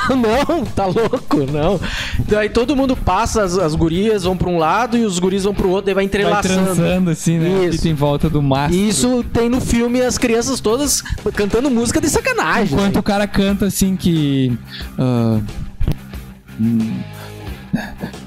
[0.09, 1.79] Não, não, tá louco, não.
[2.27, 5.53] Daí todo mundo passa, as, as gurias vão pra um lado e os guris vão
[5.53, 6.63] pro outro, daí vai Vai entrelaçando.
[6.65, 7.65] transando, assim, né?
[7.65, 7.77] Isso.
[7.77, 8.79] Fita em volta do mastro.
[8.79, 11.01] Isso tem no filme as crianças todas
[11.35, 12.73] cantando música de sacanagem.
[12.73, 14.57] Enquanto o cara canta assim que.
[14.97, 15.41] hum,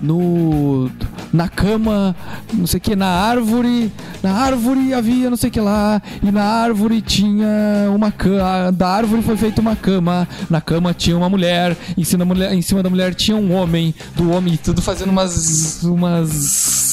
[0.03, 0.91] no.
[1.33, 2.15] Na cama,
[2.53, 3.91] não sei o que, na árvore.
[4.23, 6.01] Na árvore havia não sei o que lá.
[6.23, 7.49] E na árvore tinha
[7.95, 8.71] uma cama.
[8.71, 10.29] Da árvore foi feita uma cama.
[10.51, 11.77] Na cama tinha uma mulher.
[11.97, 13.95] Em cima da mulher, em cima da mulher tinha um homem.
[14.15, 15.83] Do homem, tudo fazendo umas.
[15.83, 16.92] umas.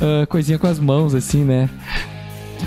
[0.00, 1.68] Ah, coisinha com as mãos, assim, né?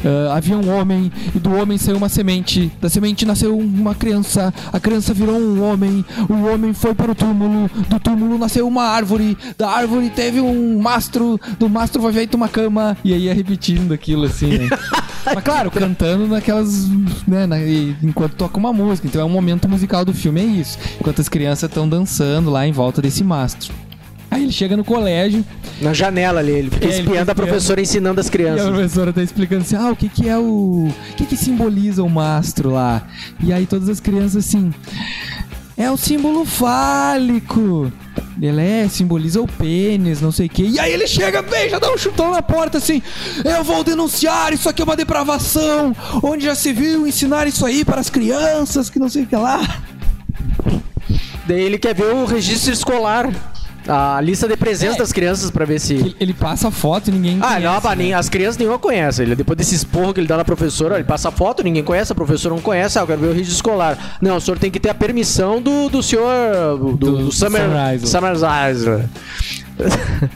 [0.05, 2.71] ah, havia um homem e do homem saiu uma semente.
[2.81, 4.53] Da semente nasceu uma criança.
[4.71, 6.05] A criança virou um homem.
[6.29, 7.69] O homem foi para o túmulo.
[7.89, 9.37] Do túmulo nasceu uma árvore.
[9.57, 11.39] Da árvore teve um mastro.
[11.59, 12.95] Do mastro foi feita uma cama.
[13.03, 14.69] E aí ia repetindo aquilo assim, né?
[15.25, 16.87] Mas claro, cantando naquelas.
[17.27, 17.59] Né, na-
[18.01, 19.07] enquanto toca uma música.
[19.07, 20.77] Então é um momento musical do filme, é isso.
[20.99, 23.73] Enquanto as crianças estão dançando lá em volta desse mastro.
[24.31, 25.43] Aí ele chega no colégio
[25.81, 28.31] Na janela ali, ele fica É, ele espiando fica a professora ensinando as e a
[28.31, 28.69] crianças.
[28.69, 30.87] professora tá explicando assim: ah, o que que é o.
[31.11, 33.07] O que que simboliza o mastro lá?
[33.43, 34.73] E aí todas as crianças assim.
[35.75, 37.91] É o símbolo fálico.
[38.41, 40.63] Ele é, simboliza o pênis, não sei o quê.
[40.63, 43.01] E aí ele chega, bem, já dá um chutão na porta assim.
[43.43, 45.95] Eu vou denunciar, isso aqui é uma depravação.
[46.21, 49.35] Onde já se viu ensinar isso aí para as crianças, que não sei o que
[49.35, 49.61] lá.
[51.47, 53.29] Daí ele quer ver o registro escolar.
[53.91, 54.99] A lista de presença É.
[54.99, 56.15] das crianças pra ver se.
[56.19, 57.95] Ele, passa foto e ninguém Ah, conhece, não, né?
[57.95, 59.25] nem- as crianças nenhuma conhecem.
[59.25, 62.15] Ele, depois desse esporro que ele dá na professora, ele passa foto, ninguém conhece, a
[62.15, 64.17] professora não conhece, ah, eu quero ver o registro escolar.
[64.21, 66.77] Não, o senhor tem que ter a permissão do, do senhor.
[66.77, 67.63] Do, do, Do Summer.
[67.63, 68.07] Summer Isle.
[68.07, 68.33] Summer
[68.71, 69.09] Isle.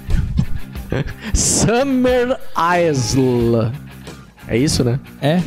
[4.47, 4.99] É isso, né?
[5.21, 5.41] É,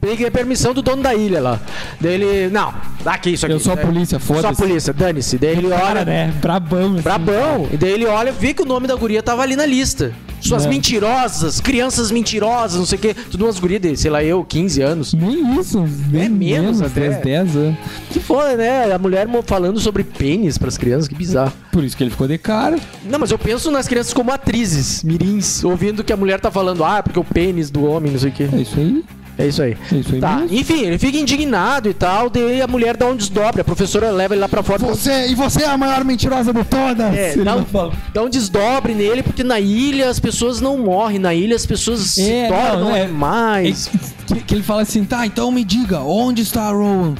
[0.00, 1.60] Que ter permissão do dono da ilha lá.
[2.00, 2.48] Daí ele.
[2.50, 2.74] Não,
[3.04, 3.54] dá aqui isso aqui.
[3.54, 4.60] eu sou a Daí- polícia, Sou a foda-se.
[4.62, 5.38] polícia, dane-se.
[5.38, 5.78] Daí ele olha.
[5.78, 6.34] Cara, né?
[6.40, 6.92] Brabão.
[6.94, 7.02] assim.
[7.02, 7.68] Brabão.
[7.72, 10.12] E daí ele olha, vê que o nome da guria tava ali na lista.
[10.40, 10.68] Suas É.
[10.70, 13.14] mentirosas, crianças mentirosas, não sei o quê.
[13.30, 15.12] Tudo umas gurias de, sei lá, eu, 15 anos.
[15.12, 17.00] Nem isso, nem É menos menos, até.
[17.10, 17.76] 10, 10 anos.
[18.10, 18.90] Que foda, né?
[18.90, 21.52] A mulher falando sobre pênis pras crianças, que bizarro.
[21.70, 22.78] Por isso que ele ficou de cara.
[23.04, 26.84] Não, mas eu penso nas crianças como atrizes, mirins, ouvindo que a mulher tá falando,
[26.84, 28.48] ah, porque o pênis do homem, não sei o quê.
[28.50, 29.04] É isso aí.
[29.40, 29.76] É isso aí.
[29.92, 30.56] É isso aí Tá, mesmo.
[30.58, 34.34] enfim, ele fica indignado e tal, daí a mulher dá um desdobre, a professora leva
[34.34, 34.78] ele lá pra fora.
[34.78, 37.14] Você, e você é a maior mentirosa de todas.
[37.14, 37.92] É, Ele dá um, não fala.
[38.12, 42.00] dá um desdobre nele, porque na ilha as pessoas não morrem, na ilha as pessoas
[42.00, 43.90] se É, tornam não, é- animais.
[44.26, 47.14] Que, que ele fala assim, tá, então me diga, onde está a Rowan?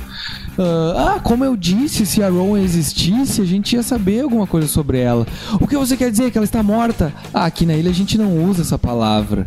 [0.58, 4.68] Ah, ah, como eu disse, se a Rowan existisse, a gente ia saber alguma coisa
[4.68, 5.26] sobre ela.
[5.60, 6.30] O que você quer dizer?
[6.30, 7.12] Que ela está morta?
[7.32, 9.46] Ah, aqui na ilha a gente não usa essa palavra.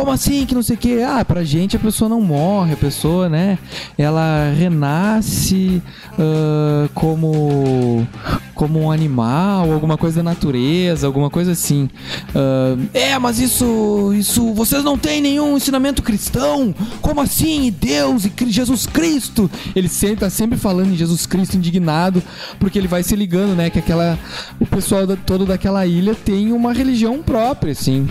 [0.00, 1.02] Como assim que não sei o que?
[1.02, 3.58] Ah, pra gente a pessoa não morre, a pessoa, né?
[3.98, 5.82] Ela renasce
[6.18, 8.06] ah, como
[8.54, 11.88] como um animal, alguma coisa da natureza, alguma coisa assim.
[12.34, 16.74] Ah, é, mas isso, isso, vocês não têm nenhum ensinamento cristão?
[17.02, 17.66] Como assim?
[17.66, 19.50] E Deus e Jesus Cristo?
[19.76, 22.22] Ele sempre tá sempre falando em Jesus Cristo indignado,
[22.58, 24.18] porque ele vai se ligando, né, que aquela
[24.58, 28.08] o pessoal da- todo daquela ilha tem uma religião própria, assim.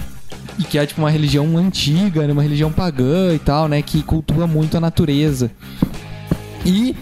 [0.59, 3.81] E que é tipo uma religião antiga, né, uma religião pagã e tal, né?
[3.81, 5.49] Que cultua muito a natureza.
[6.65, 6.93] E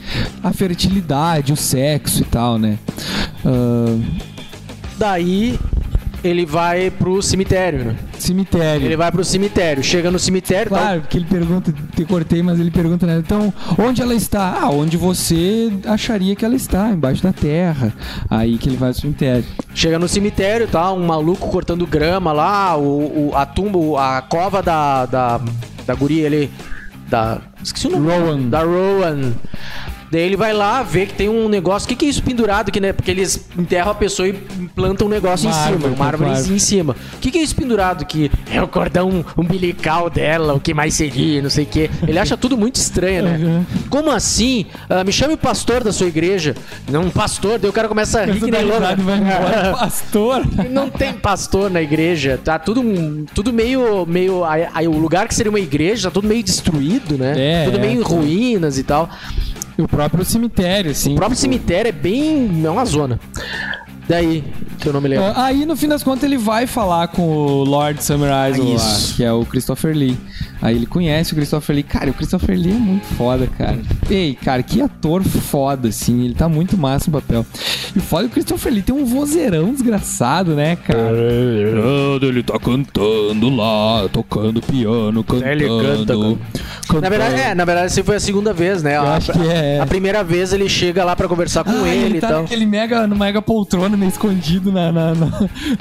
[0.44, 2.78] a fertilidade, o sexo e tal, né?
[3.44, 3.98] Ah,
[4.98, 5.60] Daí
[6.24, 7.96] ele vai pro cemitério, né?
[8.18, 8.86] cemitério.
[8.86, 12.60] Ele vai pro cemitério, chega no cemitério, tá- Claro, porque ele pergunta, te cortei, mas
[12.60, 13.18] ele pergunta, né?
[13.20, 14.60] Então, onde ela está?
[14.62, 17.94] Ah, onde você acharia que ela está, embaixo da terra.
[18.30, 19.46] Aí que ele vai ao cemitério.
[19.74, 20.92] chega no cemitério, tá?
[20.92, 25.40] Um maluco cortando grama lá, o, o- a tumba, a cova da, da,
[25.86, 26.50] da guria ali,
[27.08, 27.40] da...
[27.64, 28.08] Esqueci o nome.
[28.10, 28.50] Rowan.
[28.50, 29.34] Da Rowan.
[30.12, 31.86] Daí ele vai lá, vê que tem um negócio.
[31.86, 32.94] O que, que é isso pendurado aqui, né?
[32.94, 34.34] Porque eles enterram a pessoa e
[34.76, 36.54] plantam um negócio Uma em cima, uma árvore claro.
[36.54, 36.96] em cima.
[37.16, 38.32] O que, que é isso pendurado aqui?
[38.52, 41.90] É o cordão umbilical dela, o que mais seria, não sei o quê.
[42.08, 43.38] Ele acha tudo muito estranho, né?
[43.38, 43.66] Uhum.
[43.90, 44.66] Como assim?
[44.90, 46.56] Ah, me chame o pastor da sua igreja.
[46.90, 47.60] Não, um pastor.
[47.60, 48.82] Daí o cara começa a rir que nem louco.
[49.78, 50.44] Pastor.
[50.70, 52.84] Não tem pastor na igreja, tá tudo,
[53.34, 54.06] tudo meio.
[54.06, 57.34] meio aí, aí o lugar que seria uma igreja tá tudo meio destruído, né?
[57.38, 57.82] É, tudo é.
[57.82, 59.10] meio em ruínas e tal.
[59.78, 61.14] E o próprio cemitério, assim.
[61.14, 62.64] O próprio cemitério é bem.
[62.66, 63.20] é uma zona.
[64.08, 64.42] Daí,
[64.80, 65.26] que eu não me lembro.
[65.26, 68.98] Ah, Aí, no fim das contas, ele vai falar com o Lord Summer Isle lá,
[69.16, 70.18] que é o Christopher Lee.
[70.62, 71.84] Aí ele conhece o Christopher Lee.
[71.84, 73.78] Cara, o Christopher Lee é muito foda, cara.
[74.10, 76.24] Ei, cara, que ator foda, assim.
[76.24, 77.46] Ele tá muito massa no papel.
[77.94, 81.12] E o foda é que o Christopher Lee tem um vozeirão desgraçado, né, cara?
[82.22, 85.52] Ele tá cantando lá, tocando piano, cantando.
[85.52, 86.14] Ele canta,
[86.88, 87.02] cantando.
[87.02, 88.98] Na verdade, é, na verdade, essa foi a segunda vez, né?
[88.98, 91.88] Eu a, acho que é, a primeira vez ele chega lá pra conversar com Ah,
[91.88, 92.42] ele, ele e tá tal.
[92.44, 95.32] naquele mega, no mega poltrona, meio escondido na, na, na,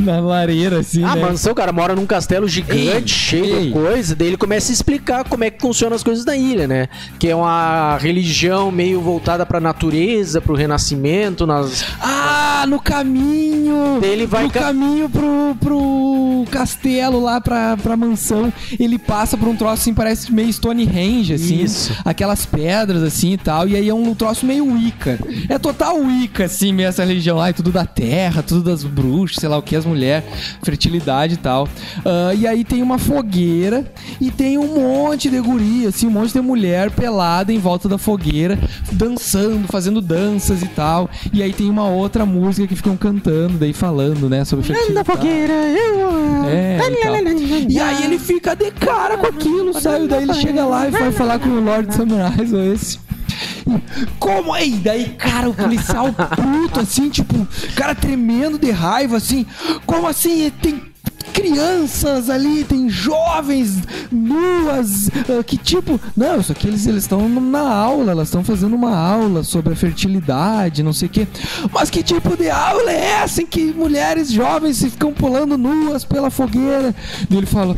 [0.00, 1.22] na lareira, assim, Ah, né?
[1.22, 3.66] mansão, o cara mora num castelo gigante, Ei, cheio ei.
[3.66, 4.14] de coisa.
[4.14, 6.88] Daí ele começa a explicar como é que funcionam as coisas da ilha, né?
[7.18, 11.84] Que é uma religião meio voltada pra natureza, pro renascimento, nas.
[12.00, 13.98] Ah, no caminho!
[14.00, 18.52] Daí ele vai no ca- caminho pro, pro castelo lá, pra, pra mansão.
[18.78, 21.62] Ele passa por um troço assim, parece meio Stonehenge, Stonehenge, assim.
[21.62, 21.92] Isso.
[22.04, 23.68] Aquelas pedras, assim e tal.
[23.68, 25.18] E aí é um troço meio Wicca.
[25.48, 27.40] É total Wicca, assim, meio essa religião.
[27.40, 30.24] Ai, tudo da terra, tudo das bruxas, sei lá o que, as mulheres,
[30.62, 31.68] fertilidade e tal.
[32.04, 36.32] Ah, e aí tem uma fogueira e tem um monte de guria, assim, um monte
[36.32, 38.58] de mulher pelada em volta da fogueira,
[38.92, 41.10] dançando, fazendo danças e tal.
[41.32, 45.06] E aí tem uma outra música que ficam cantando, daí falando, né, sobre fertilidade.
[46.48, 46.76] É,
[47.68, 47.76] e.
[47.76, 50.06] E aí ele fica de cara com aquilo, sabe?
[50.06, 52.98] Daí ele chega lá e vai falar com o Lord Samurais, ou esse.
[54.18, 54.72] Como aí?
[54.72, 59.44] Daí, cara, o policial puto, assim, tipo, cara tremendo de raiva, assim.
[59.84, 60.50] Como assim?
[60.62, 60.82] Tem
[61.32, 66.00] crianças ali, tem jovens nuas, ah, que tipo.
[66.16, 70.82] Não, isso aqui eles estão na aula, elas estão fazendo uma aula sobre a fertilidade,
[70.82, 71.28] não sei o quê.
[71.72, 76.04] Mas que tipo de aula é essa em que mulheres jovens se ficam pulando nuas
[76.04, 76.94] pela fogueira?
[77.30, 77.76] E ele fala: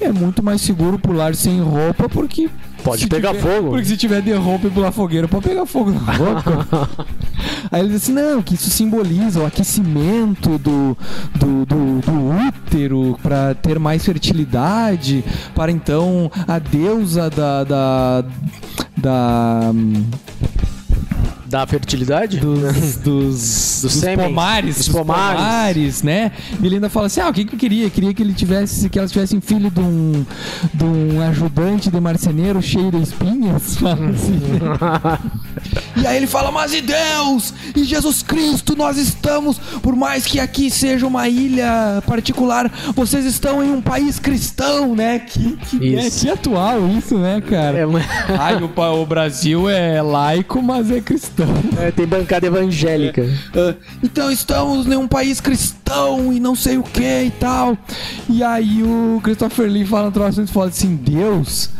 [0.00, 2.48] é muito mais seguro pular sem roupa porque.
[2.88, 3.70] Pode pegar tiver- fogo.
[3.70, 6.88] Porque se tiver de roupa e pular fogueira, pode pegar fogo na roupa.
[7.70, 10.96] Aí ele diz assim: não, que isso simboliza o aquecimento do,
[11.34, 15.24] do, do, do útero para ter mais fertilidade,
[15.54, 17.64] para então a deusa da.
[17.64, 18.24] da,
[18.96, 19.72] da
[21.48, 22.38] Da fertilidade?
[22.38, 22.60] dos,
[22.96, 24.26] dos, dos, Do sêmen.
[24.28, 25.40] pomares, Dos dos pomares.
[25.40, 26.32] pomares, né?
[26.60, 27.88] E ele ainda fala assim: ah, o que, que eu queria?
[27.90, 30.24] Queria que ele tivesse, que elas tivessem filho de um,
[30.74, 33.76] de um ajudante de marceneiro cheio de espinhas.
[33.78, 34.40] Fala assim.
[35.96, 37.52] E aí ele fala, mas e Deus?
[37.74, 43.62] E Jesus Cristo, nós estamos, por mais que aqui seja uma ilha particular, vocês estão
[43.64, 45.18] em um país cristão, né?
[45.20, 47.78] Que, que, é, que atual isso, né, cara?
[47.78, 48.04] É, mas-
[48.38, 51.37] Ai, o, o Brasil é laico, mas é cristão.
[51.80, 53.28] É, tem bancada evangélica.
[53.54, 57.76] Ah, então estamos em um país cristão e não sei o que e tal.
[58.28, 61.70] E aí o Christopher Lee fala um troço muito foda assim: Deus,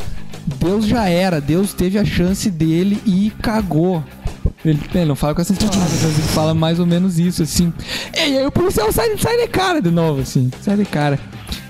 [0.59, 4.03] Deus já era, Deus teve a chance dele e cagou.
[4.65, 7.73] Ele, ele não fala com essas palavras, ele fala mais ou menos isso, assim.
[8.15, 11.19] E aí o policial sai, sai de cara de novo, assim, sai de cara.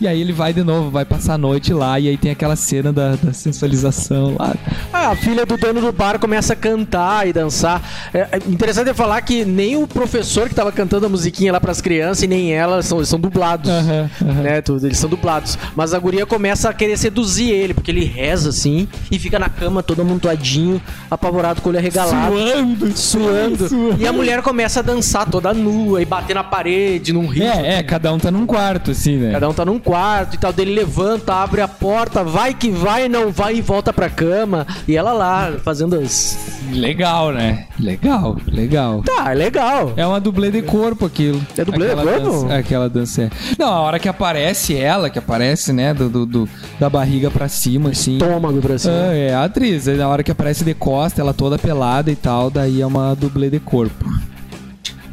[0.00, 2.56] E aí ele vai de novo, vai passar a noite lá, e aí tem aquela
[2.56, 4.54] cena da, da sensualização lá.
[4.92, 7.82] Ah, a filha do dono do bar começa a cantar e dançar.
[8.12, 11.60] É, é interessante é falar que nem o professor que tava cantando a musiquinha lá
[11.60, 13.70] pras crianças e nem ela são, são dublados.
[13.70, 14.42] Aham, aham.
[14.42, 15.58] Né, tudo, eles são dublados.
[15.74, 19.48] Mas a guria começa a querer seduzir ele, porque ele reza assim e fica na
[19.48, 22.36] cama todo amontoadinho, apavorado com o olho arregalado.
[22.36, 23.68] Suando, Suando.
[23.68, 24.02] Suando.
[24.02, 27.48] E a mulher começa a dançar toda nua e bater na parede, num ritmo.
[27.48, 29.32] É, é, cada um tá num quarto, assim, né?
[29.32, 33.08] Cada um tá num quarto e tal, dele levanta, abre a porta, vai que vai,
[33.08, 34.66] não vai e volta pra cama.
[34.86, 36.58] E ela lá, fazendo as.
[36.72, 37.66] Legal, né?
[37.78, 39.02] Legal, legal.
[39.02, 39.92] Tá, é legal.
[39.96, 41.40] É uma dublê de corpo aquilo.
[41.56, 42.42] É dublê de Aquela corpo?
[42.42, 43.30] Dança, aquela dança é.
[43.58, 47.48] Não, a hora que aparece ela, que aparece, né, do, do- do- da barriga pra
[47.48, 48.14] cima, assim.
[48.18, 48.94] Estômago pra cima.
[49.10, 49.86] Ah, é, a atriz.
[49.86, 53.48] Na hora que aparece de costa, ela toda pelada e tal, daí é uma dublê
[53.50, 54.04] de corpo.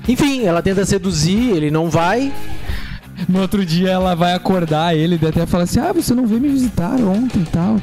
[0.08, 2.32] Enfim, ela tenta seduzir, ele não vai.
[3.30, 6.42] No outro dia ela vai acordar ele e até fala assim: Ah, você não veio
[6.42, 7.78] me visitar ontem e tal.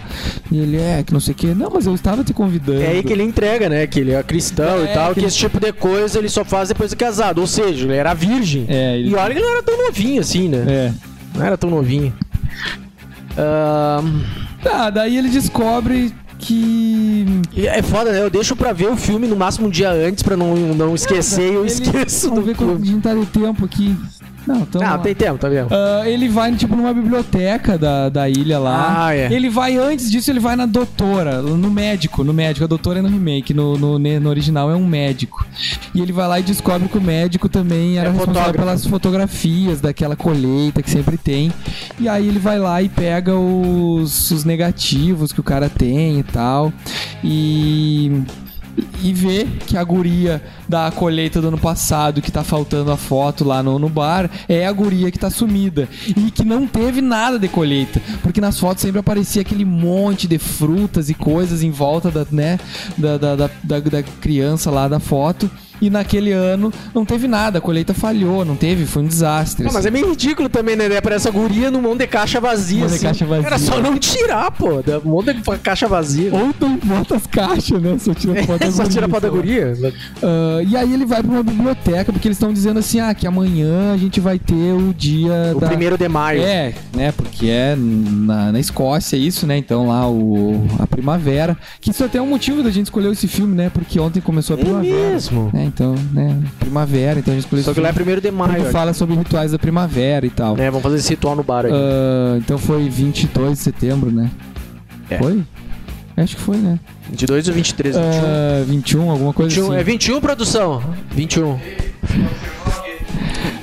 [0.51, 1.47] E ele é, que não sei o que.
[1.55, 2.83] Não, mas eu estava te convidando.
[2.83, 3.87] É aí que ele entrega, né?
[3.87, 6.45] Que ele é cristão É, e tal, que ele- esse tipo de coisa ele só
[6.45, 7.39] faz depois de casado.
[7.41, 8.67] Ou seja, ele era virgem.
[8.69, 10.65] É, ele- E olha que ele não era tão novinho assim, né?
[10.69, 10.93] É.
[11.35, 12.13] Não era tão novinho.
[13.37, 14.21] Ahn,
[14.63, 17.25] Tá, daí ele descobre que.
[17.57, 18.21] é foda, né?
[18.21, 21.51] Eu deixo pra ver o filme no máximo um dia antes pra não, não esquecer
[21.51, 23.97] e eu Ele- esqueço Vamos do ver quanto a gente tá de tempo aqui.
[24.47, 24.83] Não, então.
[24.85, 25.69] Ah, tem tempo, tá vendo?
[25.73, 29.07] Ah, ele vai, tipo, numa biblioteca da, da ilha lá.
[29.07, 29.33] Ah, é.
[29.33, 32.65] Ele vai, antes disso, ele vai na doutora, no médico, no médico.
[32.65, 35.47] A doutora é no remake, no, no, no original é um médico.
[35.95, 38.59] E ele vai lá e descobre que o médico também era É responsável fotógrafo.
[38.59, 41.53] pelas fotografias daquela colheita que sempre tem.
[42.01, 46.23] E aí ele vai lá e pega os, os negativos que o cara tem e
[46.23, 46.73] tal.
[47.23, 48.23] E
[49.03, 53.45] e vê que a guria da colheita do ano passado, que tá faltando a foto
[53.45, 55.89] lá no, no bar, é a guria que tá sumida.
[56.07, 58.01] E que não teve nada de colheita.
[58.23, 62.59] Porque nas fotos sempre aparecia aquele monte de frutas e coisas em volta da, né,
[62.97, 65.51] da, da, da, da- da criança lá da foto.
[65.83, 69.65] E naquele ano não teve nada, a colheita falhou, não teve, foi um desastre.
[69.65, 69.89] Mas assim.
[69.89, 71.01] é meio ridículo também, né?
[71.01, 72.87] Parece essa guria num monte de caixa vazia.
[72.87, 73.07] De assim.
[73.07, 73.47] caixa vazia.
[73.47, 74.83] Era só não tirar, pô.
[75.05, 76.31] Um monte de caixa vazia.
[76.33, 77.97] Ou não bota as caixas, né?
[77.99, 79.75] Só tira foto É, da só tira guria, foto da guria.
[80.23, 83.27] Ah, e aí ele vai pra uma biblioteca, porque eles estão dizendo assim, ah, que
[83.27, 85.67] amanhã a gente vai ter o dia O da...
[85.67, 86.43] primeiro de maio.
[86.43, 91.91] É, né, porque é na, na Escócia isso, né, então lá o, a primavera, que
[91.91, 94.61] isso até é um motivo da gente escolher esse filme, né, porque ontem começou a
[94.61, 95.11] É primavera.
[95.11, 95.51] mesmo.
[95.53, 98.65] Né, então, né, primavera, então a gente escolheu Só que lá é primeiro de maio.
[98.67, 100.57] fala sobre rituais da primavera e tal.
[100.59, 101.75] É, vamos fazer esse ritual no bar aqui.
[101.75, 104.31] Ah, então foi 22 de setembro, né?
[105.09, 105.19] É.
[105.19, 105.43] Foi?
[106.17, 106.79] Acho que foi, né?
[107.09, 107.97] 22 ou 23?
[107.97, 108.11] 21.
[108.11, 109.73] Ah, 21, alguma coisa 21.
[109.73, 109.81] assim.
[109.81, 110.83] É 21, produção?
[111.11, 111.59] 21.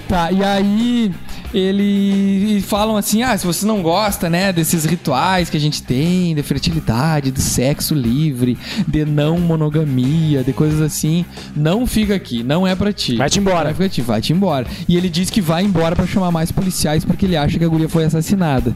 [0.07, 1.13] Tá, e aí
[1.53, 6.35] eles falam assim: ah, se você não gosta, né, desses rituais que a gente tem,
[6.35, 11.25] de fertilidade, de sexo livre, de não monogamia, de coisas assim,
[11.55, 13.15] não fica aqui, não é pra ti.
[13.15, 13.65] Vai-te embora.
[13.65, 14.67] Vai pra ti, vai-te embora.
[14.87, 17.67] E ele diz que vai embora pra chamar mais policiais porque ele acha que a
[17.67, 18.75] guria foi assassinada.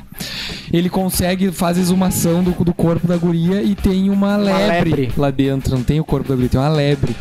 [0.72, 5.14] Ele consegue, faz exumação do, do corpo da guria e tem uma lebre, lebre.
[5.18, 5.76] lá dentro.
[5.76, 7.16] Não tem o corpo da guria, tem uma lebre.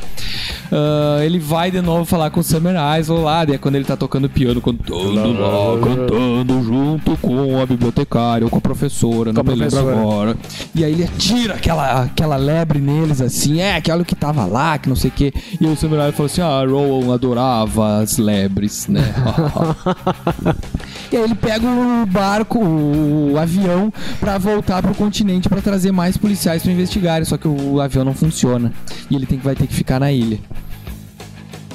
[0.72, 3.84] Ah, ele vai de novo falar com o Summer Isle lá, daí é quando ele
[3.84, 9.44] tá tocando piano, cantando lá, cantando junto com a bibliotecária ou com a professora, não
[9.44, 10.36] Com a me lembro agora.
[10.74, 14.46] E aí ele atira aquela, aquela lebre neles, assim, é, que olha o que tava
[14.46, 15.34] lá, que não sei o quê.
[15.60, 19.02] E o Summer Isle falou assim, ah, Rowan adorava as lebres, né?
[21.12, 26.16] E aí ele pega o barco, o avião, pra voltar pro continente pra trazer mais
[26.16, 27.26] policiais pra investigarem.
[27.26, 28.72] Só que o avião não funciona.
[29.10, 30.38] E ele tem que, vai ter que ficar na ilha.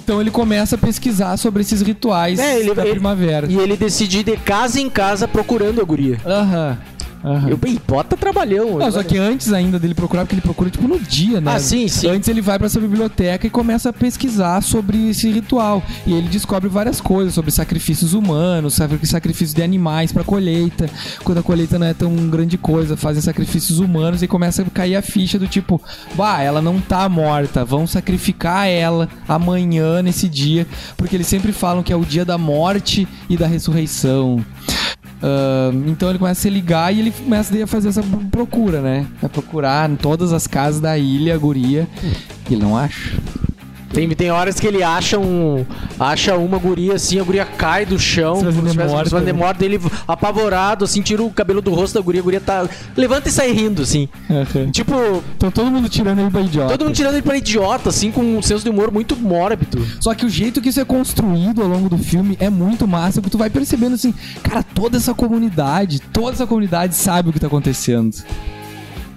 [0.07, 3.45] Então ele começa a pesquisar sobre esses rituais É, ele- da ele- primavera.
[3.51, 6.17] E ele decide ir de casa em casa procurando a guria.
[6.25, 6.77] Aham.
[7.23, 7.49] Aham.
[7.49, 8.77] Eu, Ih, bota trabalhão.
[8.77, 11.53] Não, só que antes ainda dele procurar, porque ele procura tipo no dia, né?
[11.55, 12.07] Ah, sim, sim.
[12.07, 15.83] Antes ele vai pra essa biblioteca e começa a pesquisar sobre esse ritual.
[16.05, 20.89] E ele descobre várias coisas sobre sacrifícios humanos, sabe, sacrifícios de animais pra colheita.
[21.23, 24.95] Quando a colheita não é tão grande coisa, fazem sacrifícios humanos e começa a cair
[24.95, 25.81] a ficha do tipo,
[26.15, 30.65] bah, ela não tá morta, vão sacrificar ela amanhã nesse dia,
[30.95, 34.43] porque eles sempre falam que é o dia da morte e da ressurreição.
[35.21, 39.05] Ah, então ele começa a se ligar e ele começa a fazer essa procura, né?
[39.21, 41.87] A procurar em todas as casas da ilha a guria.
[42.49, 43.17] E ele não acha.
[43.93, 45.65] Tem, tem horas que ele acha um.
[45.99, 49.05] Acha uma guria assim, a guria cai do chão, Se fazendo como se tivesse- morta,
[49.09, 49.33] se fazendo né?
[49.33, 52.67] morta, ele apavorado, assim, tira o cabelo do rosto da guria, a guria tá.
[52.95, 54.07] Levanta e sai rindo, assim.
[54.71, 54.93] Tipo,
[55.35, 56.71] Então todo mundo tirando ele pra idiota.
[56.77, 59.85] todo mundo tirando ele pra idiota, assim, com um senso de humor muito mórbido.
[59.99, 63.21] Só que o jeito que isso é construído ao longo do filme é muito massa,
[63.21, 64.13] porque tu vai percebendo assim,
[64.43, 68.15] cara, toda essa comunidade, toda essa comunidade sabe o que tá acontecendo.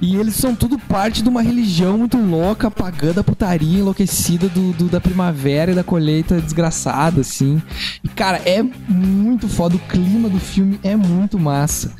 [0.00, 4.88] E eles são tudo parte de uma religião muito louca, a putaria enlouquecida do, do-
[4.88, 7.60] da primavera e da colheita desgraçada, assim.
[8.02, 9.76] E, cara, é muito foda.
[9.76, 11.92] O clima do filme é muito massa.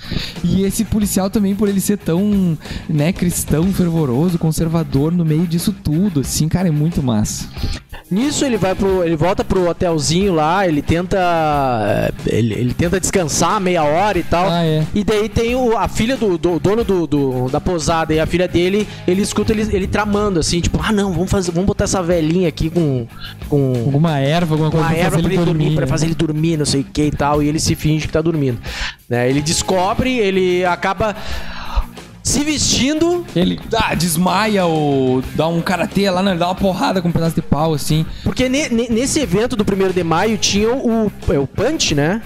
[0.42, 2.57] E esse policial também, por ele ser tão,
[2.88, 7.46] né, cristão, fervoroso, conservador no meio disso tudo, assim, cara, é muito massa.
[8.11, 9.05] Nisso ele vai pro.
[9.05, 11.18] ele volta pro hotelzinho lá, ele tenta.
[12.26, 14.51] Ele, ele tenta descansar meia hora e tal.
[14.51, 14.84] Ah, é.
[14.92, 18.26] E daí tem o, a filha do, do dono do, do- da posada e a
[18.26, 21.84] filha dele, ele escuta ele, ele tramando assim, tipo, ah não, vamos fazer, vamos botar
[21.84, 23.07] essa velhinha aqui com.
[23.49, 25.74] com Alguma erva, alguma coisa uma pra erva pra ele dormir, dormir.
[25.76, 25.91] pra né?
[25.91, 28.20] fazer ele dormir, não sei o que e tal, e ele se finge que tá
[28.20, 28.59] dormindo.
[29.09, 29.28] Né?
[29.28, 31.14] Ele descobre, ele acaba
[32.22, 37.01] se vestindo Ele ah, desmaia ou dá um karatê lá, não, ele dá uma porrada
[37.03, 38.05] com um pedaço de pau, assim.
[38.22, 42.22] Porque ne- ne- nesse evento do 1 de maio tinha o, é o Punch, né?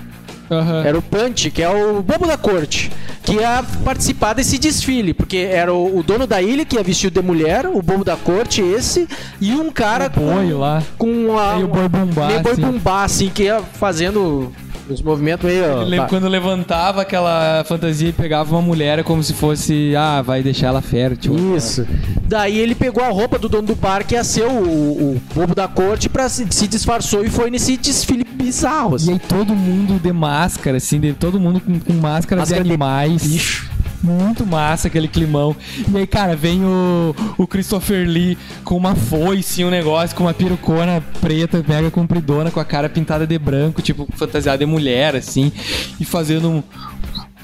[0.58, 0.84] Aham.
[0.84, 2.90] Era o Punch, que é o bobo da corte,
[3.22, 7.20] que ia participar desse desfile, porque era o, o dono da ilha que ia vestido
[7.20, 9.08] de mulher, o bobo da corte, esse,
[9.40, 10.82] e um cara boi com, lá.
[10.98, 12.60] com a, Meio boi bumbá, meio boi assim.
[12.62, 14.52] bumbá, assim, que ia fazendo
[14.88, 15.64] os movimentos meio...
[15.64, 20.42] Ele lembra quando levantava aquela fantasia e pegava uma mulher como se fosse, ah, vai
[20.42, 21.56] deixar ela fértil.
[21.56, 21.86] Isso.
[22.26, 25.68] Daí ele pegou a roupa do dono do parque, ia ser o, o, bobo da
[25.68, 29.12] corte, pra se, se disfarçou e foi nesse desfile bizarro, E assim.
[29.12, 32.74] aí todo mundo de máscara, assim, de, todo mundo com, com máscaras Máscara de de
[32.74, 33.22] animais.
[33.22, 33.73] bicho.
[34.04, 35.56] Muito massa aquele climão.
[35.90, 40.34] E aí, cara, vem o, o Christopher Lee com uma foice, um negócio, com uma
[40.34, 45.50] perucona preta, mega compridona, com a cara pintada de branco, tipo, fantasiada de mulher, assim,
[45.98, 46.62] e fazendo um.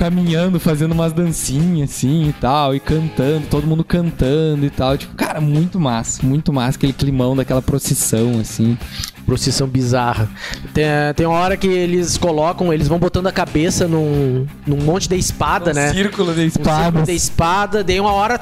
[0.01, 4.97] Caminhando, fazendo umas dancinhas assim e tal, e cantando, todo mundo cantando e tal.
[4.97, 8.79] Tipo, cara, muito massa, muito massa aquele climão daquela procissão, assim.
[9.27, 10.27] Procissão bizarra.
[10.73, 15.07] Tem, tem uma hora que eles colocam, eles vão botando a cabeça num, num monte
[15.07, 15.93] de espada, né?
[15.93, 17.05] Círculo de Um círculo espadas.
[17.05, 18.41] de espada, daí uma hora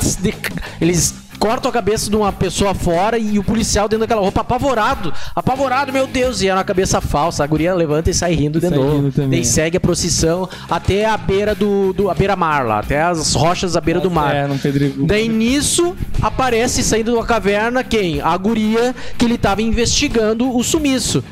[0.80, 5.12] eles cortam a cabeça de uma pessoa fora e o policial dentro daquela roupa apavorado,
[5.34, 7.44] apavorado, meu Deus, e era uma cabeça falsa.
[7.44, 8.96] A guria levanta e sai rindo de Sai novo.
[9.08, 9.28] rindo.
[9.28, 13.76] Daí segue a procissão até a beira do, do a beira-mar lá, até as rochas
[13.76, 14.34] à beira do mar.
[14.34, 15.06] É, num pedregulho.
[15.06, 18.20] Daí nisso aparece saindo da caverna quem?
[18.20, 21.22] A guria que ele tava investigando o sumiço.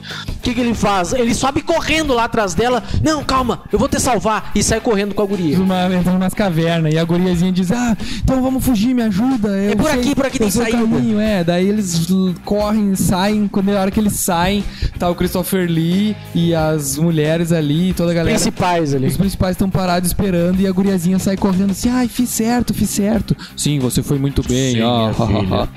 [0.46, 1.12] Que, que ele faz?
[1.12, 2.82] Ele sobe correndo lá atrás dela.
[3.02, 4.52] Não, calma, eu vou te salvar.
[4.54, 5.58] E sai correndo com a guria.
[5.58, 9.48] Uma, entrando nas cavernas e a guriazinha diz: Ah, então vamos fugir, me ajuda.
[9.48, 11.42] eu É por sei- aqui, por aqui tem saída." caminho, é.
[11.42, 12.06] Daí eles
[12.44, 13.48] correm, saem.
[13.48, 14.62] Quando é a hora que eles saem,
[14.98, 18.36] tá o Christopher Lee e as mulheres ali, toda a galera.
[18.36, 19.06] Principais ali.
[19.08, 22.90] Os principais estão parados esperando e a guriazinha sai correndo assim: Ai, fiz certo, fiz
[22.90, 23.36] certo.
[23.56, 24.74] Sim, você foi muito bem.
[24.76, 25.68] Sim, ó, minha filha.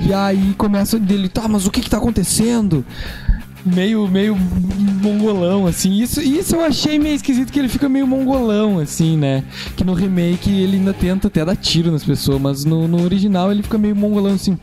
[0.00, 2.84] E aí começa dele, tá, mas o que que tá acontecendo?
[3.64, 6.00] Meio, meio mongolão, assim.
[6.00, 9.44] Isso, isso eu achei meio esquisito que ele fica meio mongolão, assim, né?
[9.76, 13.50] Que no remake ele ainda tenta até dar tiro nas pessoas, mas no, no original
[13.50, 14.58] ele fica meio mongolão, assim.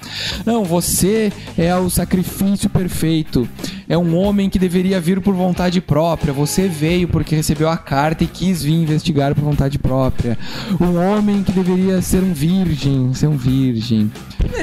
[0.45, 3.47] Não, você é o sacrifício perfeito.
[3.87, 6.33] É um homem que deveria vir por vontade própria.
[6.33, 10.37] Você veio porque recebeu a carta e quis vir investigar por vontade própria.
[10.81, 14.11] Um homem que deveria ser um virgem, ser um virgem.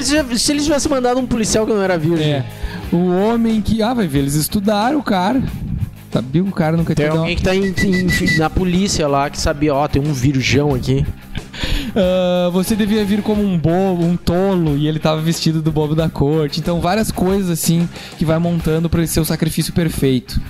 [0.00, 2.32] Se se eles tivessem mandado um policial que não era virgem.
[2.32, 2.44] É.
[2.92, 3.80] O homem que.
[3.80, 5.40] Ah, vai ver, eles estudaram o cara.
[6.12, 7.20] Sabia que o cara nunca Tem tinha dado.
[7.20, 11.06] alguém que tá em- em- na polícia lá que sabia, ó, tem um virgão aqui.
[11.94, 15.94] Ah, você devia vir como um bobo, um tolo, e ele tava vestido do bobo
[15.94, 16.60] da corte.
[16.60, 17.88] Então, várias coisas assim
[18.18, 20.40] que vai montando ele ser o sacrifício perfeito.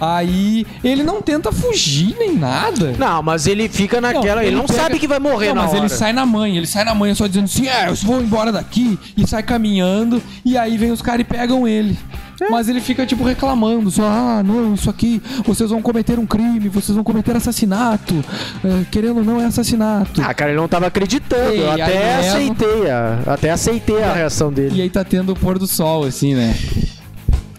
[0.00, 2.94] Aí ele não tenta fugir nem nada.
[2.98, 4.44] Não, mas ele fica naquela.
[4.44, 5.78] ele, não pega- sabe que vai morrer não, mas hora.
[5.78, 8.50] ele sai na manhã, ele sai na manhã só dizendo assim: é, eu vou embora
[8.50, 11.96] daqui, e sai caminhando, e aí vem os caras e pegam ele.
[12.40, 12.50] É.
[12.50, 16.68] Mas ele fica, tipo, reclamando, só, ah, não, isso aqui, vocês vão cometer um crime,
[16.68, 18.24] vocês vão cometer assassinato.
[18.64, 20.20] É, querendo ou não, é assassinato.
[20.20, 21.54] Ah, cara, ele não tava acreditando.
[21.54, 24.76] Eu até aceitei, a, até aceitei a reação dele.
[24.78, 26.56] E aí tá tendo o pôr do sol, assim, né?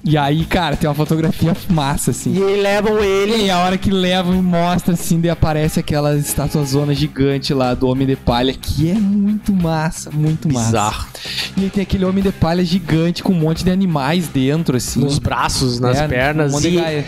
[0.07, 2.35] E aí, cara, tem uma fotografia massa, assim.
[2.37, 3.45] E aí levam ele.
[3.45, 7.73] E a hora que levam e mostra assim, daí aparece aquela estátua zona gigante lá
[7.73, 10.67] do Homem de Palha, que é muito massa, muito massa.
[10.67, 11.07] Bizarro.
[11.57, 14.99] E aí tem aquele Homem de Palha gigante com um monte de animais dentro, assim.
[14.99, 16.53] Nos braços, nas É, pernas.
[16.53, 17.03] um e.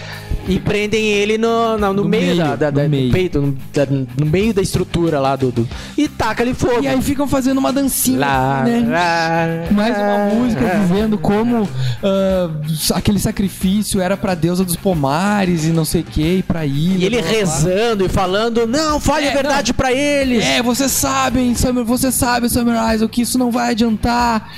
[0.48, 3.12] e prendem ele no, no, no No meio, meio, da, da- no da- do meio.
[3.12, 5.52] peito, no, da- no meio da estrutura lá do.
[5.52, 5.68] do-
[5.98, 6.84] e taca ali fogo.
[6.84, 8.86] E aí ficam fazendo uma dancinha, Lá, né?
[8.88, 10.74] lá, Mais uma música lá.
[10.76, 11.68] dizendo como
[12.04, 12.50] ah,
[12.96, 17.04] aquele sacrifício era pra deusa dos pomares e não sei o que, e pra ilha.
[17.04, 20.44] E ele rezando e falando, não, fale É, a verdade pra eles.
[20.46, 24.50] É, vocês sabem, Summer, você sabe, Summer o que isso não vai adiantar.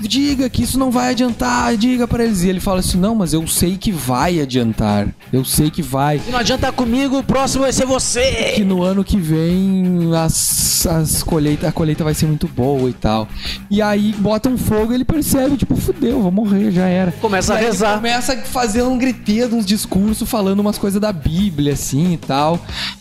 [0.00, 2.42] Diga que isso não vai adiantar, diga pra eles.
[2.42, 5.08] E ele fala assim: Não, mas eu sei que vai adiantar.
[5.32, 6.18] Eu sei que vai.
[6.18, 8.52] Se não adianta comigo, o próximo vai ser você.
[8.54, 12.92] Que no ano que vem as, as colheita, a colheita vai ser muito boa e
[12.92, 13.26] tal.
[13.70, 17.12] E aí bota um fogo e ele percebe, tipo, fudeu, vou morrer, já era.
[17.12, 17.96] Começa a rezar.
[17.96, 22.60] Começa a fazer um gritedo, uns discursos falando umas coisas da Bíblia, assim e tal.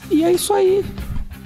[0.09, 0.83] E é isso aí.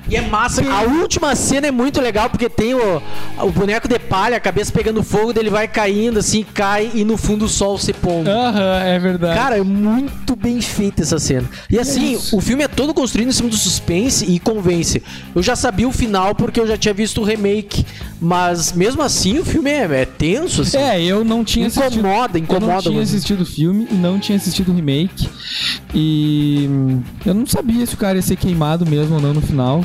[0.10, 0.64] E é massa.
[0.72, 3.02] A última cena é muito legal porque tem o,
[3.42, 7.16] o boneco de palha, a cabeça pegando fogo, ele vai caindo assim, cai e no
[7.16, 8.30] fundo o sol se pondo.
[8.30, 9.38] Aham, é verdade.
[9.38, 11.48] Cara, é muito bem feita essa cena.
[11.70, 12.36] E assim, isso.
[12.36, 15.04] o filme é todo construído em cima do suspense e convence.
[15.36, 17.86] Eu já sabia o final porque eu já tinha visto o remake.
[18.22, 20.78] Mas mesmo assim, o filme é, é tenso, assim.
[20.78, 22.00] É, eu não tinha assistido.
[22.00, 22.74] Incomoda, Eu incomoda.
[22.74, 25.30] não tinha assistido o filme e não tinha assistido o remake.
[25.94, 29.42] E hum, eu não sabia se o cara ia ser queimado mesmo ou não no
[29.42, 29.84] final.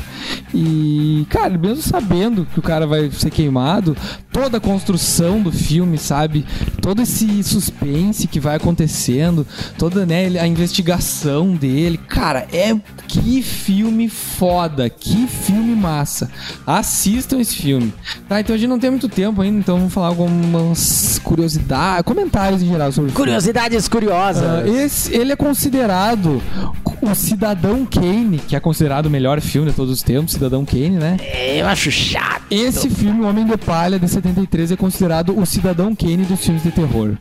[0.52, 3.96] E, cara, mesmo sabendo que o cara vai ser queimado,
[4.32, 6.44] toda a construção do filme, sabe?
[6.80, 9.46] Todo esse suspense que vai acontecendo,
[9.78, 12.74] toda né, a investigação dele, cara, é
[13.08, 16.30] que filme foda, que filme massa.
[16.66, 17.92] Assistam esse filme.
[18.28, 22.62] Tá, então a gente não tem muito tempo ainda, então vamos falar algumas curiosidades, comentários
[22.62, 23.12] em geral sobre.
[23.12, 24.42] Curiosidades curiosas.
[24.42, 26.42] Ah, esse, ele é considerado
[27.02, 30.90] o Cidadão Kane, que é considerado o melhor filme de todos os tempos, Cidadão Kane,
[30.90, 31.18] né?
[31.54, 32.42] Eu acho chato.
[32.50, 36.62] Esse filme, O Homem de Palha, de 73, é considerado o Cidadão Kane dos filmes
[36.62, 37.16] de terror.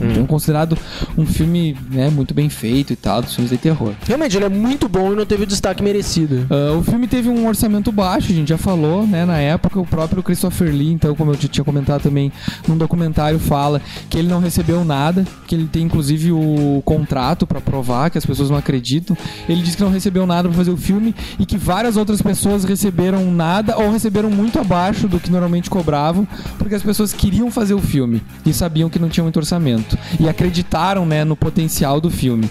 [0.00, 0.76] Então, considerado
[1.16, 3.92] um filme né, muito bem feito e tal, dos filmes de terror.
[4.06, 6.46] Realmente, ele é muito bom e não teve o destaque merecido.
[6.50, 9.24] Ah, o filme teve um orçamento baixo, a gente já falou, né?
[9.24, 12.32] Na época, o próprio Christopher Lee, então, como eu tinha comentado também
[12.66, 17.60] num documentário, fala que ele não recebeu nada, que ele tem inclusive o contrato pra
[17.60, 19.16] provar, que as pessoas não acreditam.
[19.48, 22.64] Ele disse que não recebeu nada pra fazer o filme e que várias outras pessoas
[22.64, 26.26] receberam nada ou receberam muito abaixo do que normalmente cobravam,
[26.58, 29.79] porque as pessoas queriam fazer o filme e sabiam que não tinha muito orçamento
[30.18, 32.50] e acreditaram, né, no potencial do filme.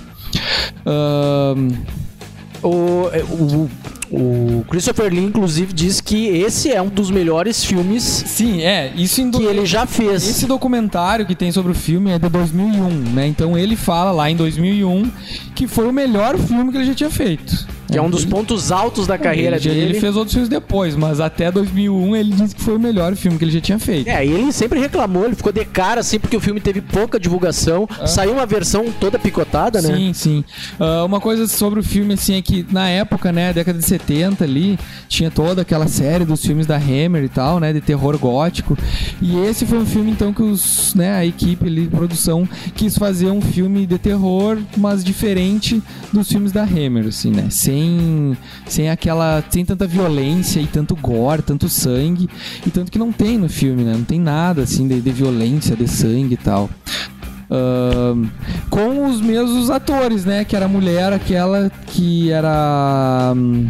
[2.62, 3.70] O, o,
[4.12, 9.22] o Christopher Lee, inclusive, diz que esse é um dos melhores filmes sim, é, isso
[9.22, 10.28] em que ele já fez.
[10.28, 13.28] Esse documentário que tem sobre o filme é de 2001, né?
[13.28, 15.12] Então ele fala lá em 2001
[15.56, 17.68] que foi o melhor filme que ele já tinha feito.
[17.92, 19.80] Que é um dos Ele- pontos altos da carreira ele, dele.
[19.80, 23.38] Ele fez outros filmes depois, mas até 2001 ele disse que foi o melhor filme
[23.38, 24.08] que ele já tinha feito.
[24.08, 27.20] É, e ele sempre reclamou, ele ficou de cara assim porque o filme teve pouca
[27.20, 27.88] divulgação.
[28.06, 29.96] Saiu uma versão toda picotada, né?
[29.96, 30.44] Sim, sim.
[30.80, 34.44] Ah, uma coisa sobre o filme, assim, é que na época, né, década de 70
[34.44, 34.78] ali,
[35.08, 38.78] tinha toda aquela série dos filmes da Hammer e tal, né, de terror gótico.
[39.22, 42.98] E esse foi um filme, então, que os, né, a equipe ali de produção quis
[42.98, 45.82] fazer um filme de terror, mas diferente
[46.14, 47.79] dos filmes da Hammer, assim, né, sem,
[48.68, 52.30] sem aquela, sem tanta violência e tanto gore, tanto sangue,
[52.66, 55.76] e tanto que não tem no filme, né, não tem nada, assim, de, de violência,
[55.76, 56.70] de sangue e tal.
[57.52, 58.30] Ahn,
[58.70, 60.46] com os mesmos atores, né?
[60.46, 63.68] Que era a mulher, aquela que era hum,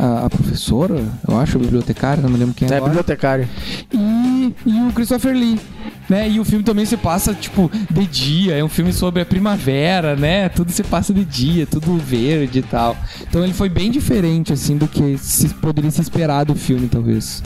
[0.00, 2.84] a, a professora, eu acho, a bibliotecária, não me lembro quem É, agora.
[2.90, 3.46] bibliotecário.
[3.92, 5.60] E, e o Christopher Lee.
[6.08, 6.28] Né?
[6.28, 8.56] E o filme também se passa, tipo, de dia.
[8.56, 10.48] É um filme sobre a primavera, né?
[10.48, 12.96] Tudo se passa de dia, tudo verde e tal.
[13.28, 17.42] Então ele foi bem diferente, assim, do que se poderia se esperar do filme, talvez.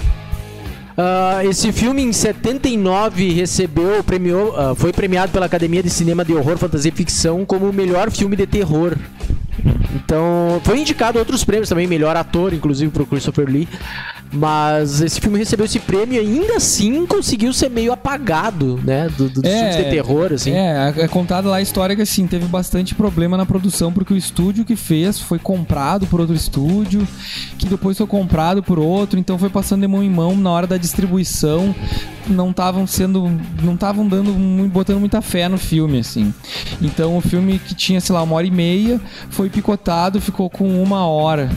[0.97, 6.33] Ah, esse filme em 79 recebeu, premiou, ah, foi premiado pela Academia de Cinema de
[6.33, 8.97] Horror, Fantasia e Ficção como o melhor filme de terror.
[9.95, 13.69] Então, foi indicado outros prêmios também, melhor ator, inclusive pro Christopher Lee.
[14.35, 19.09] Mas esse filme recebeu esse prêmio e ainda assim conseguiu ser meio apagado, né?
[19.17, 20.51] Do, do, dos filmes de terror, assim.
[20.51, 24.17] É, é contada lá a história que assim, teve bastante problema na produção, porque o
[24.17, 27.07] estúdio que fez foi comprado por outro estúdio,
[27.57, 30.67] que depois foi comprado por outro, então foi passando de mão em mão na hora
[30.67, 31.75] da distribuição.
[32.27, 33.31] Não estavam sendo.
[33.63, 34.33] não estavam dando
[34.69, 36.33] botando muita fé no filme, assim.
[36.81, 39.84] Então o filme que tinha, sei lá, uma hora e meia, foi picotado,
[40.21, 41.51] ficou com uma hora.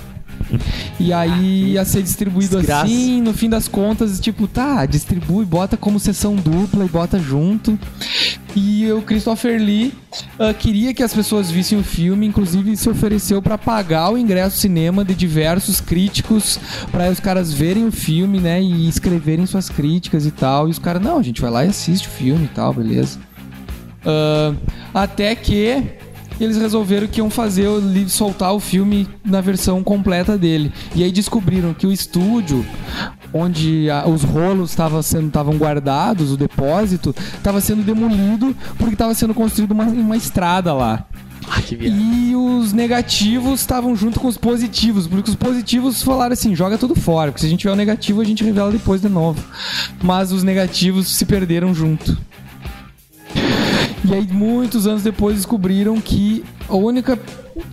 [0.99, 2.85] E aí ia ser distribuído Desgraça.
[2.85, 7.77] assim, no fim das contas, tipo, tá, distribui, bota como sessão dupla e bota junto.
[8.55, 9.93] E o Christopher Lee
[10.39, 14.57] ah, queria que as pessoas vissem o filme, inclusive se ofereceu para pagar o ingresso
[14.57, 16.59] cinema de diversos críticos
[16.91, 20.67] para os caras verem o filme, né, e escreverem suas críticas e tal.
[20.67, 23.19] E os caras, não, a gente vai lá e assiste o filme e tal, beleza.
[24.03, 24.53] Ah,
[24.93, 25.83] até que
[26.39, 27.67] eles resolveram que iam fazer
[28.07, 30.71] soltar o filme na versão completa dele.
[30.95, 32.65] E aí descobriram que o estúdio
[33.33, 39.13] onde a- os rolos estavam sendo estavam guardados, o depósito estava sendo demolido porque estava
[39.13, 41.05] sendo construída uma, uma estrada lá.
[41.49, 41.61] Ah.
[41.71, 46.93] E os negativos estavam junto com os positivos, porque os positivos falaram assim: joga tudo
[46.93, 49.41] fora, porque se a gente tiver o negativo, a gente revela depois de novo.
[50.03, 52.17] Mas os negativos se perderam junto.
[54.05, 57.17] E aí, muitos anos depois, descobriram que a única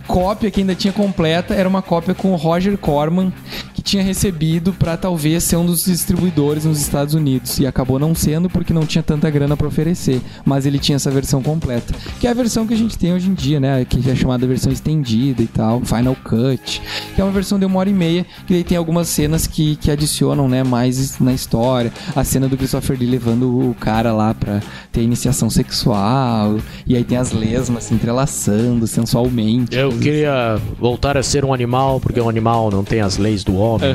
[0.07, 3.31] cópia que ainda tinha completa era uma cópia com o Roger Corman,
[3.73, 7.59] que tinha recebido para talvez ser um dos distribuidores nos Estados Unidos.
[7.59, 10.21] E acabou não sendo porque não tinha tanta grana para oferecer.
[10.43, 11.93] Mas ele tinha essa versão completa.
[12.19, 13.85] Que é a versão que a gente tem hoje em dia, né?
[13.85, 16.81] Que é chamada versão estendida e tal, Final Cut.
[17.15, 19.75] Que é uma versão de uma hora e meia, que daí tem algumas cenas que,
[19.75, 21.91] que adicionam, né, mais na história.
[22.15, 24.61] A cena do Christopher Lee levando o cara lá pra
[24.91, 26.59] ter iniciação sexual.
[26.85, 29.74] E aí tem as lesmas se entrelaçando sensualmente.
[29.75, 33.55] Eu queria voltar a ser um animal, porque um animal não tem as leis do
[33.57, 33.89] homem.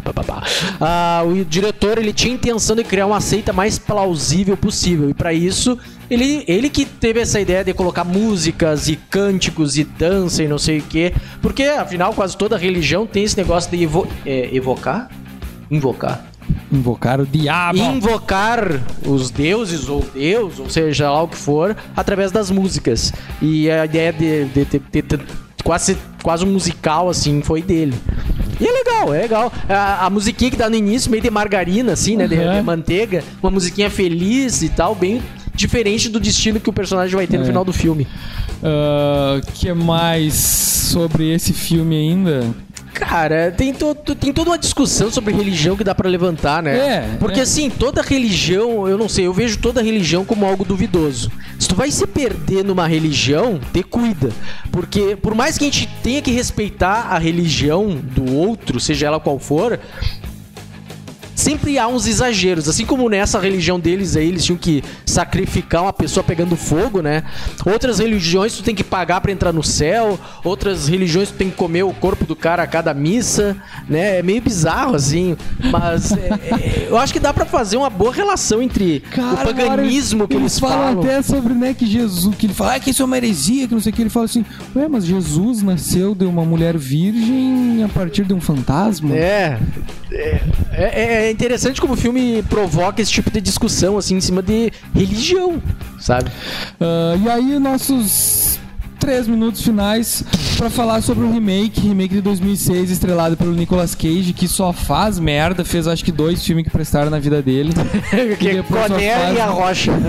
[0.00, 0.42] Bababá.
[0.80, 5.10] Ah, o diretor ele tinha a intenção de criar uma seita mais plausível possível.
[5.10, 5.78] E para isso,
[6.10, 10.58] ele, ele que teve essa ideia de colocar músicas e cânticos e dança e não
[10.58, 11.12] sei o quê.
[11.42, 15.10] Porque, afinal, quase toda religião tem esse negócio de evo- é, evocar?
[15.70, 16.27] Invocar.
[16.70, 17.78] Invocar o diabo.
[17.78, 23.12] Invocar os deuses ou Deus, ou seja lá o que for, através das músicas.
[23.40, 25.20] E a ideia de, de, de- de- de-
[25.64, 27.94] quase, quase um musical assim foi dele.
[28.60, 29.52] E é legal, é legal.
[29.68, 32.26] A, a musiquinha que dá no início, meio de margarina, assim, né?
[32.28, 32.56] De, Uhum.
[32.56, 35.22] de manteiga, uma musiquinha feliz e tal, bem
[35.54, 37.46] diferente do destino que o personagem vai ter no É.
[37.46, 38.06] final do filme.
[38.62, 42.44] Ah, que mais sobre esse filme ainda?
[42.98, 46.76] Cara, tem, to, tem toda uma discussão sobre religião que dá pra levantar, né?
[46.76, 47.44] É, Porque é.
[47.44, 51.30] assim, toda religião, eu não sei, eu vejo toda religião como algo duvidoso.
[51.60, 54.30] Se tu vai se perder numa religião, te cuida.
[54.72, 59.20] Porque por mais que a gente tenha que respeitar a religião do outro, seja ela
[59.20, 59.78] qual for,
[61.48, 62.68] sempre há uns exageros.
[62.68, 67.22] Assim como nessa religião deles aí, eles tinham que sacrificar uma pessoa pegando fogo, né?
[67.64, 70.20] Outras religiões tu tem que pagar pra entrar no céu.
[70.44, 73.56] Outras religiões tu tem que comer o corpo do cara a cada missa,
[73.88, 74.18] né?
[74.18, 75.38] É meio bizarro, assim.
[75.72, 80.28] Mas é, é, eu acho que dá pra fazer uma boa relação entre o paganismo
[80.28, 81.00] que eles, falam.
[81.00, 83.74] até sobre, né, que Jesus, que ele fala, ah, que isso é uma heresia, que
[83.74, 84.44] não sei o que, ele fala assim,
[84.76, 89.16] ué, mas Jesus nasceu de uma mulher virgem a partir de um fantasma?
[89.16, 89.58] É,
[90.12, 90.40] é,
[90.72, 94.72] é, é interessante como o filme provoca esse tipo de discussão, assim, em cima de
[94.92, 95.62] religião,
[95.98, 96.30] sabe?
[96.80, 98.58] Ah, e aí, nossos
[98.98, 100.24] três minutos finais
[100.56, 105.20] pra falar sobre o remake, remake de 2006, estrelado pelo Nicolas Cage, que só faz
[105.20, 107.72] merda, fez acho que dois filmes que prestaram na vida dele.
[108.40, 109.92] que Conner faz- e a Rocha.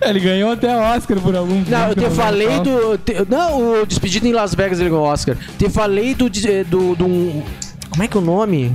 [0.00, 1.70] Ele ganhou até Oscar por algum filme.
[1.70, 2.62] Não, eu te falei qual.
[2.62, 2.98] do.
[2.98, 5.36] te- não, o Despedido em Las Vegas ele ganhou Oscar.
[5.58, 6.30] Te falei do.
[6.30, 7.42] do, do
[7.90, 8.72] como é que é o nome?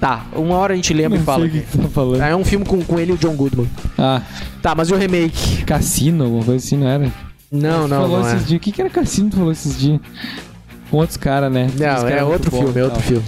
[0.00, 1.48] Tá, uma hora a gente lembra Não e fala.
[1.48, 2.22] sei o que tá falando.
[2.22, 3.68] É um filme com, com ele e o John Goodman.
[3.96, 4.22] Ah,
[4.62, 5.64] Tá, mas e o remake?
[5.64, 7.12] Cassino, alguma coisa assim, não era?
[7.50, 8.34] Não, Tu não, falou não é.
[8.34, 8.58] esses dias.
[8.58, 10.00] O que, que era Cassino que tu falou esses dias?
[10.90, 11.68] Com outros caras, né?
[11.78, 13.24] Não, era é muito outro bom filme, é outro filme.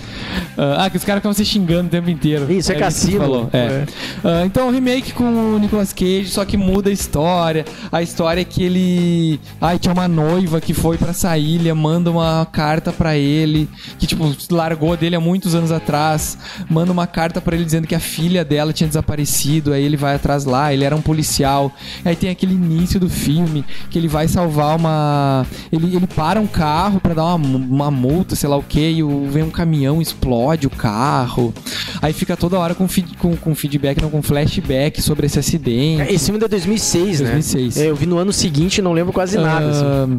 [0.56, 2.50] Ah, ah, que os caras ficam se xingando o tempo inteiro.
[2.50, 3.20] Isso, é tu Cassino.
[3.20, 3.58] falou, É.
[3.58, 3.86] É.
[4.24, 7.64] Ah, então, o remake com o Nicolas Cage, só que muda a história.
[7.90, 9.40] A história é que ele.
[9.61, 14.06] Ai, tinha uma noiva que foi pra essa ilha, manda uma carta pra ele, que,
[14.06, 16.38] tipo, largou dele há muitos anos atrás.
[16.68, 19.72] Manda uma carta pra ele dizendo que a filha dela tinha desaparecido.
[19.72, 21.72] Aí ele vai atrás lá, ele era um policial.
[22.04, 25.46] Aí tem aquele início do filme que ele vai salvar uma.
[25.72, 29.03] Ele, ele para um carro pra dar uma, uma multa, sei lá o que, e
[29.03, 31.53] o- vem um caminhão, explode o carro.
[32.03, 36.12] Aí fica toda hora com, feed- com, com feedback, não, com flashback sobre esse acidente.
[36.12, 37.76] Esse filme é de 2006, 2006.
[37.76, 37.84] né?
[37.84, 39.68] É, Eu vi no ano seguinte e não lembro quase nada.
[39.70, 39.84] assim.
[39.84, 40.18] Ahn,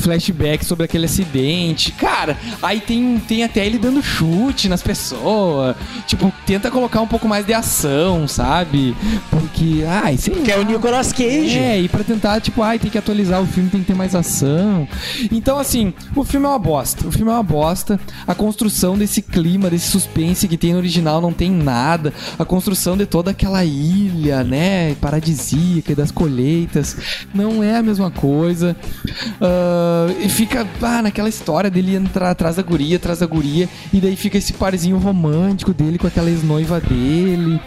[0.00, 1.92] flashback sobre aquele acidente.
[1.92, 5.76] Cara, aí tem, tem até ele dando chute nas pessoas.
[6.06, 8.94] Tipo, tenta colocar um pouco mais de ação, sabe?
[9.30, 10.62] Porque, ai, sei Que é o.
[10.62, 11.58] Nicolas Cage.
[11.58, 14.14] É, e pra tentar, tipo, ai, tem que atualizar o filme, tem que ter mais
[14.14, 14.86] ação.
[15.30, 17.06] Então, assim, o filme é uma bosta.
[17.06, 18.00] O filme é uma bosta.
[18.26, 22.14] A construção desse clima, desse suspense que tem no original não tem nada.
[22.38, 26.96] A construção de toda aquela ilha, né, paradisíaca e das colheitas,
[27.34, 28.74] não é a mesma coisa.
[29.38, 34.00] Ah, e fica, ah, naquela história dele entrar atrás da guria, atrás da guria, e
[34.00, 37.60] daí fica esse parzinho romântico dele com aquela ex-noiva dele.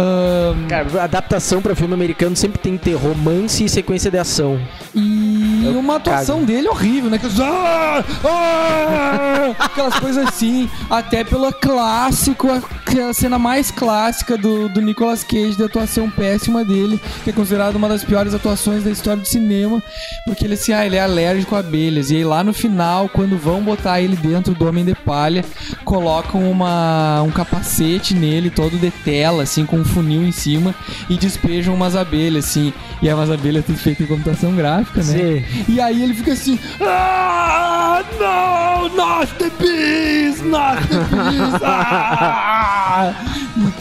[0.00, 4.60] Ah, Cara, adaptação pra filme americano sempre tem que ter romance e sequência de ação.
[4.94, 7.16] E Eu uma atuação dele horrível, né?
[7.16, 10.70] Aquelas, ah, ah, aquelas coisas assim.
[10.88, 17.00] Até pela clássico, a cena mais clássica do, do Nicolas Cage, de atuação péssima dele,
[17.24, 19.82] que é considerada uma das piores atuações da história do cinema,
[20.24, 22.10] porque ele assim, ah, ele é alérgico a abelhas.
[22.10, 25.44] E aí lá no final, quando vão botar ele dentro do Homem de Palha,
[25.84, 30.74] colocam uma, um capacete nele, todo de tela, assim, com um funil em cima,
[31.08, 32.72] e despejam umas abelhas, assim.
[33.02, 35.04] E é umas abelhas tudo feito em computação gráfica, né?
[35.04, 35.64] Sim.
[35.68, 43.14] E aí ele fica assim, ah, não, not the bees, not the bees, ah.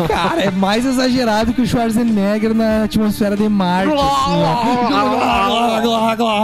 [0.08, 4.02] Cara, é mais exagerado que o Schwarzenegger na atmosfera de Marte, assim.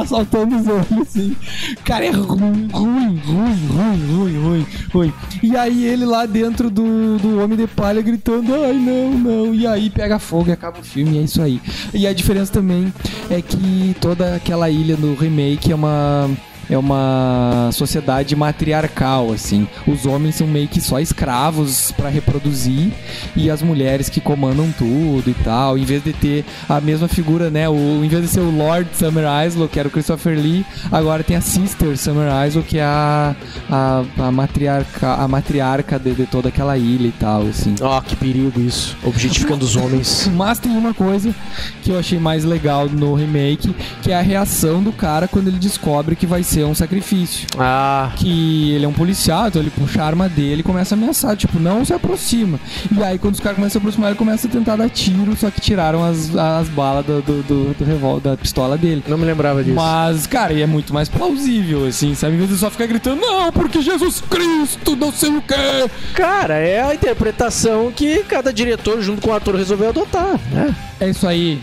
[0.07, 1.35] Saltando os olhos, assim.
[1.83, 5.13] Cara, é ruim, ruim, ruim, ruim, ruim, ruim, ruim.
[5.41, 9.55] E aí ele lá dentro do, do Homem de Palha gritando, ai, não, não.
[9.55, 11.61] E aí pega fogo e acaba o filme, e é isso aí.
[11.93, 12.93] E a diferença também
[13.29, 16.29] é que toda aquela ilha no remake é uma
[16.69, 19.67] é uma sociedade matriarcal, assim.
[19.87, 22.91] Os homens são meio que só escravos pra reproduzir
[23.35, 25.77] e as mulheres que comandam tudo e tal.
[25.77, 27.67] Em vez de ter a mesma figura, né?
[27.69, 31.23] O, em vez de ser o Lord Summer Isle, que era o Christopher Lee, agora
[31.23, 33.35] tem a Sister Summer Isle, que é a,
[33.69, 37.75] a, a matriarca, a matriarca de, de toda aquela ilha e tal, assim.
[37.81, 38.95] Ó, que perigo isso.
[39.03, 40.29] Objetificando os homens.
[40.33, 41.33] Mas tem uma coisa
[41.81, 45.59] que eu achei mais legal no remake, que é a reação do cara quando ele
[45.59, 47.47] descobre que vai ser um sacrifício.
[47.57, 50.97] Ah, Que ele é um policial, então ele puxa a arma dele e começa a
[50.97, 52.59] ameaçar, tipo, não se aproxima.
[52.95, 55.35] E aí quando os caras começam a se aproximar, ele começa a tentar dar tiro,
[55.35, 59.03] só que tiraram as, as balas do, do, do, do revólver, da pistola dele.
[59.07, 59.75] não me lembrava disso.
[59.75, 62.35] Mas, cara, e é muito mais plausível, assim, sabe?
[62.35, 65.89] Em vez de só ficar gritando, não, porque Jesus Cristo, não sei o quê.
[66.13, 70.75] Cara, é a interpretação que cada diretor junto com o ator resolveu adotar, né?
[70.99, 71.59] É isso aí.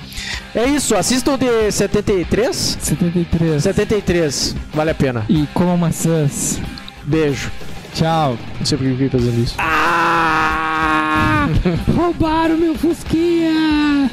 [0.54, 2.78] É isso, assistam o de 73?
[2.80, 3.62] 73.
[3.62, 5.24] 73, vale a pena.
[5.28, 6.60] E coma maçãs.
[7.04, 7.50] Beijo.
[7.94, 8.36] Tchau.
[8.58, 9.54] Não sei por que eu fiquei fazendo isso.
[11.96, 14.10] Roubaram meu Fusquinha!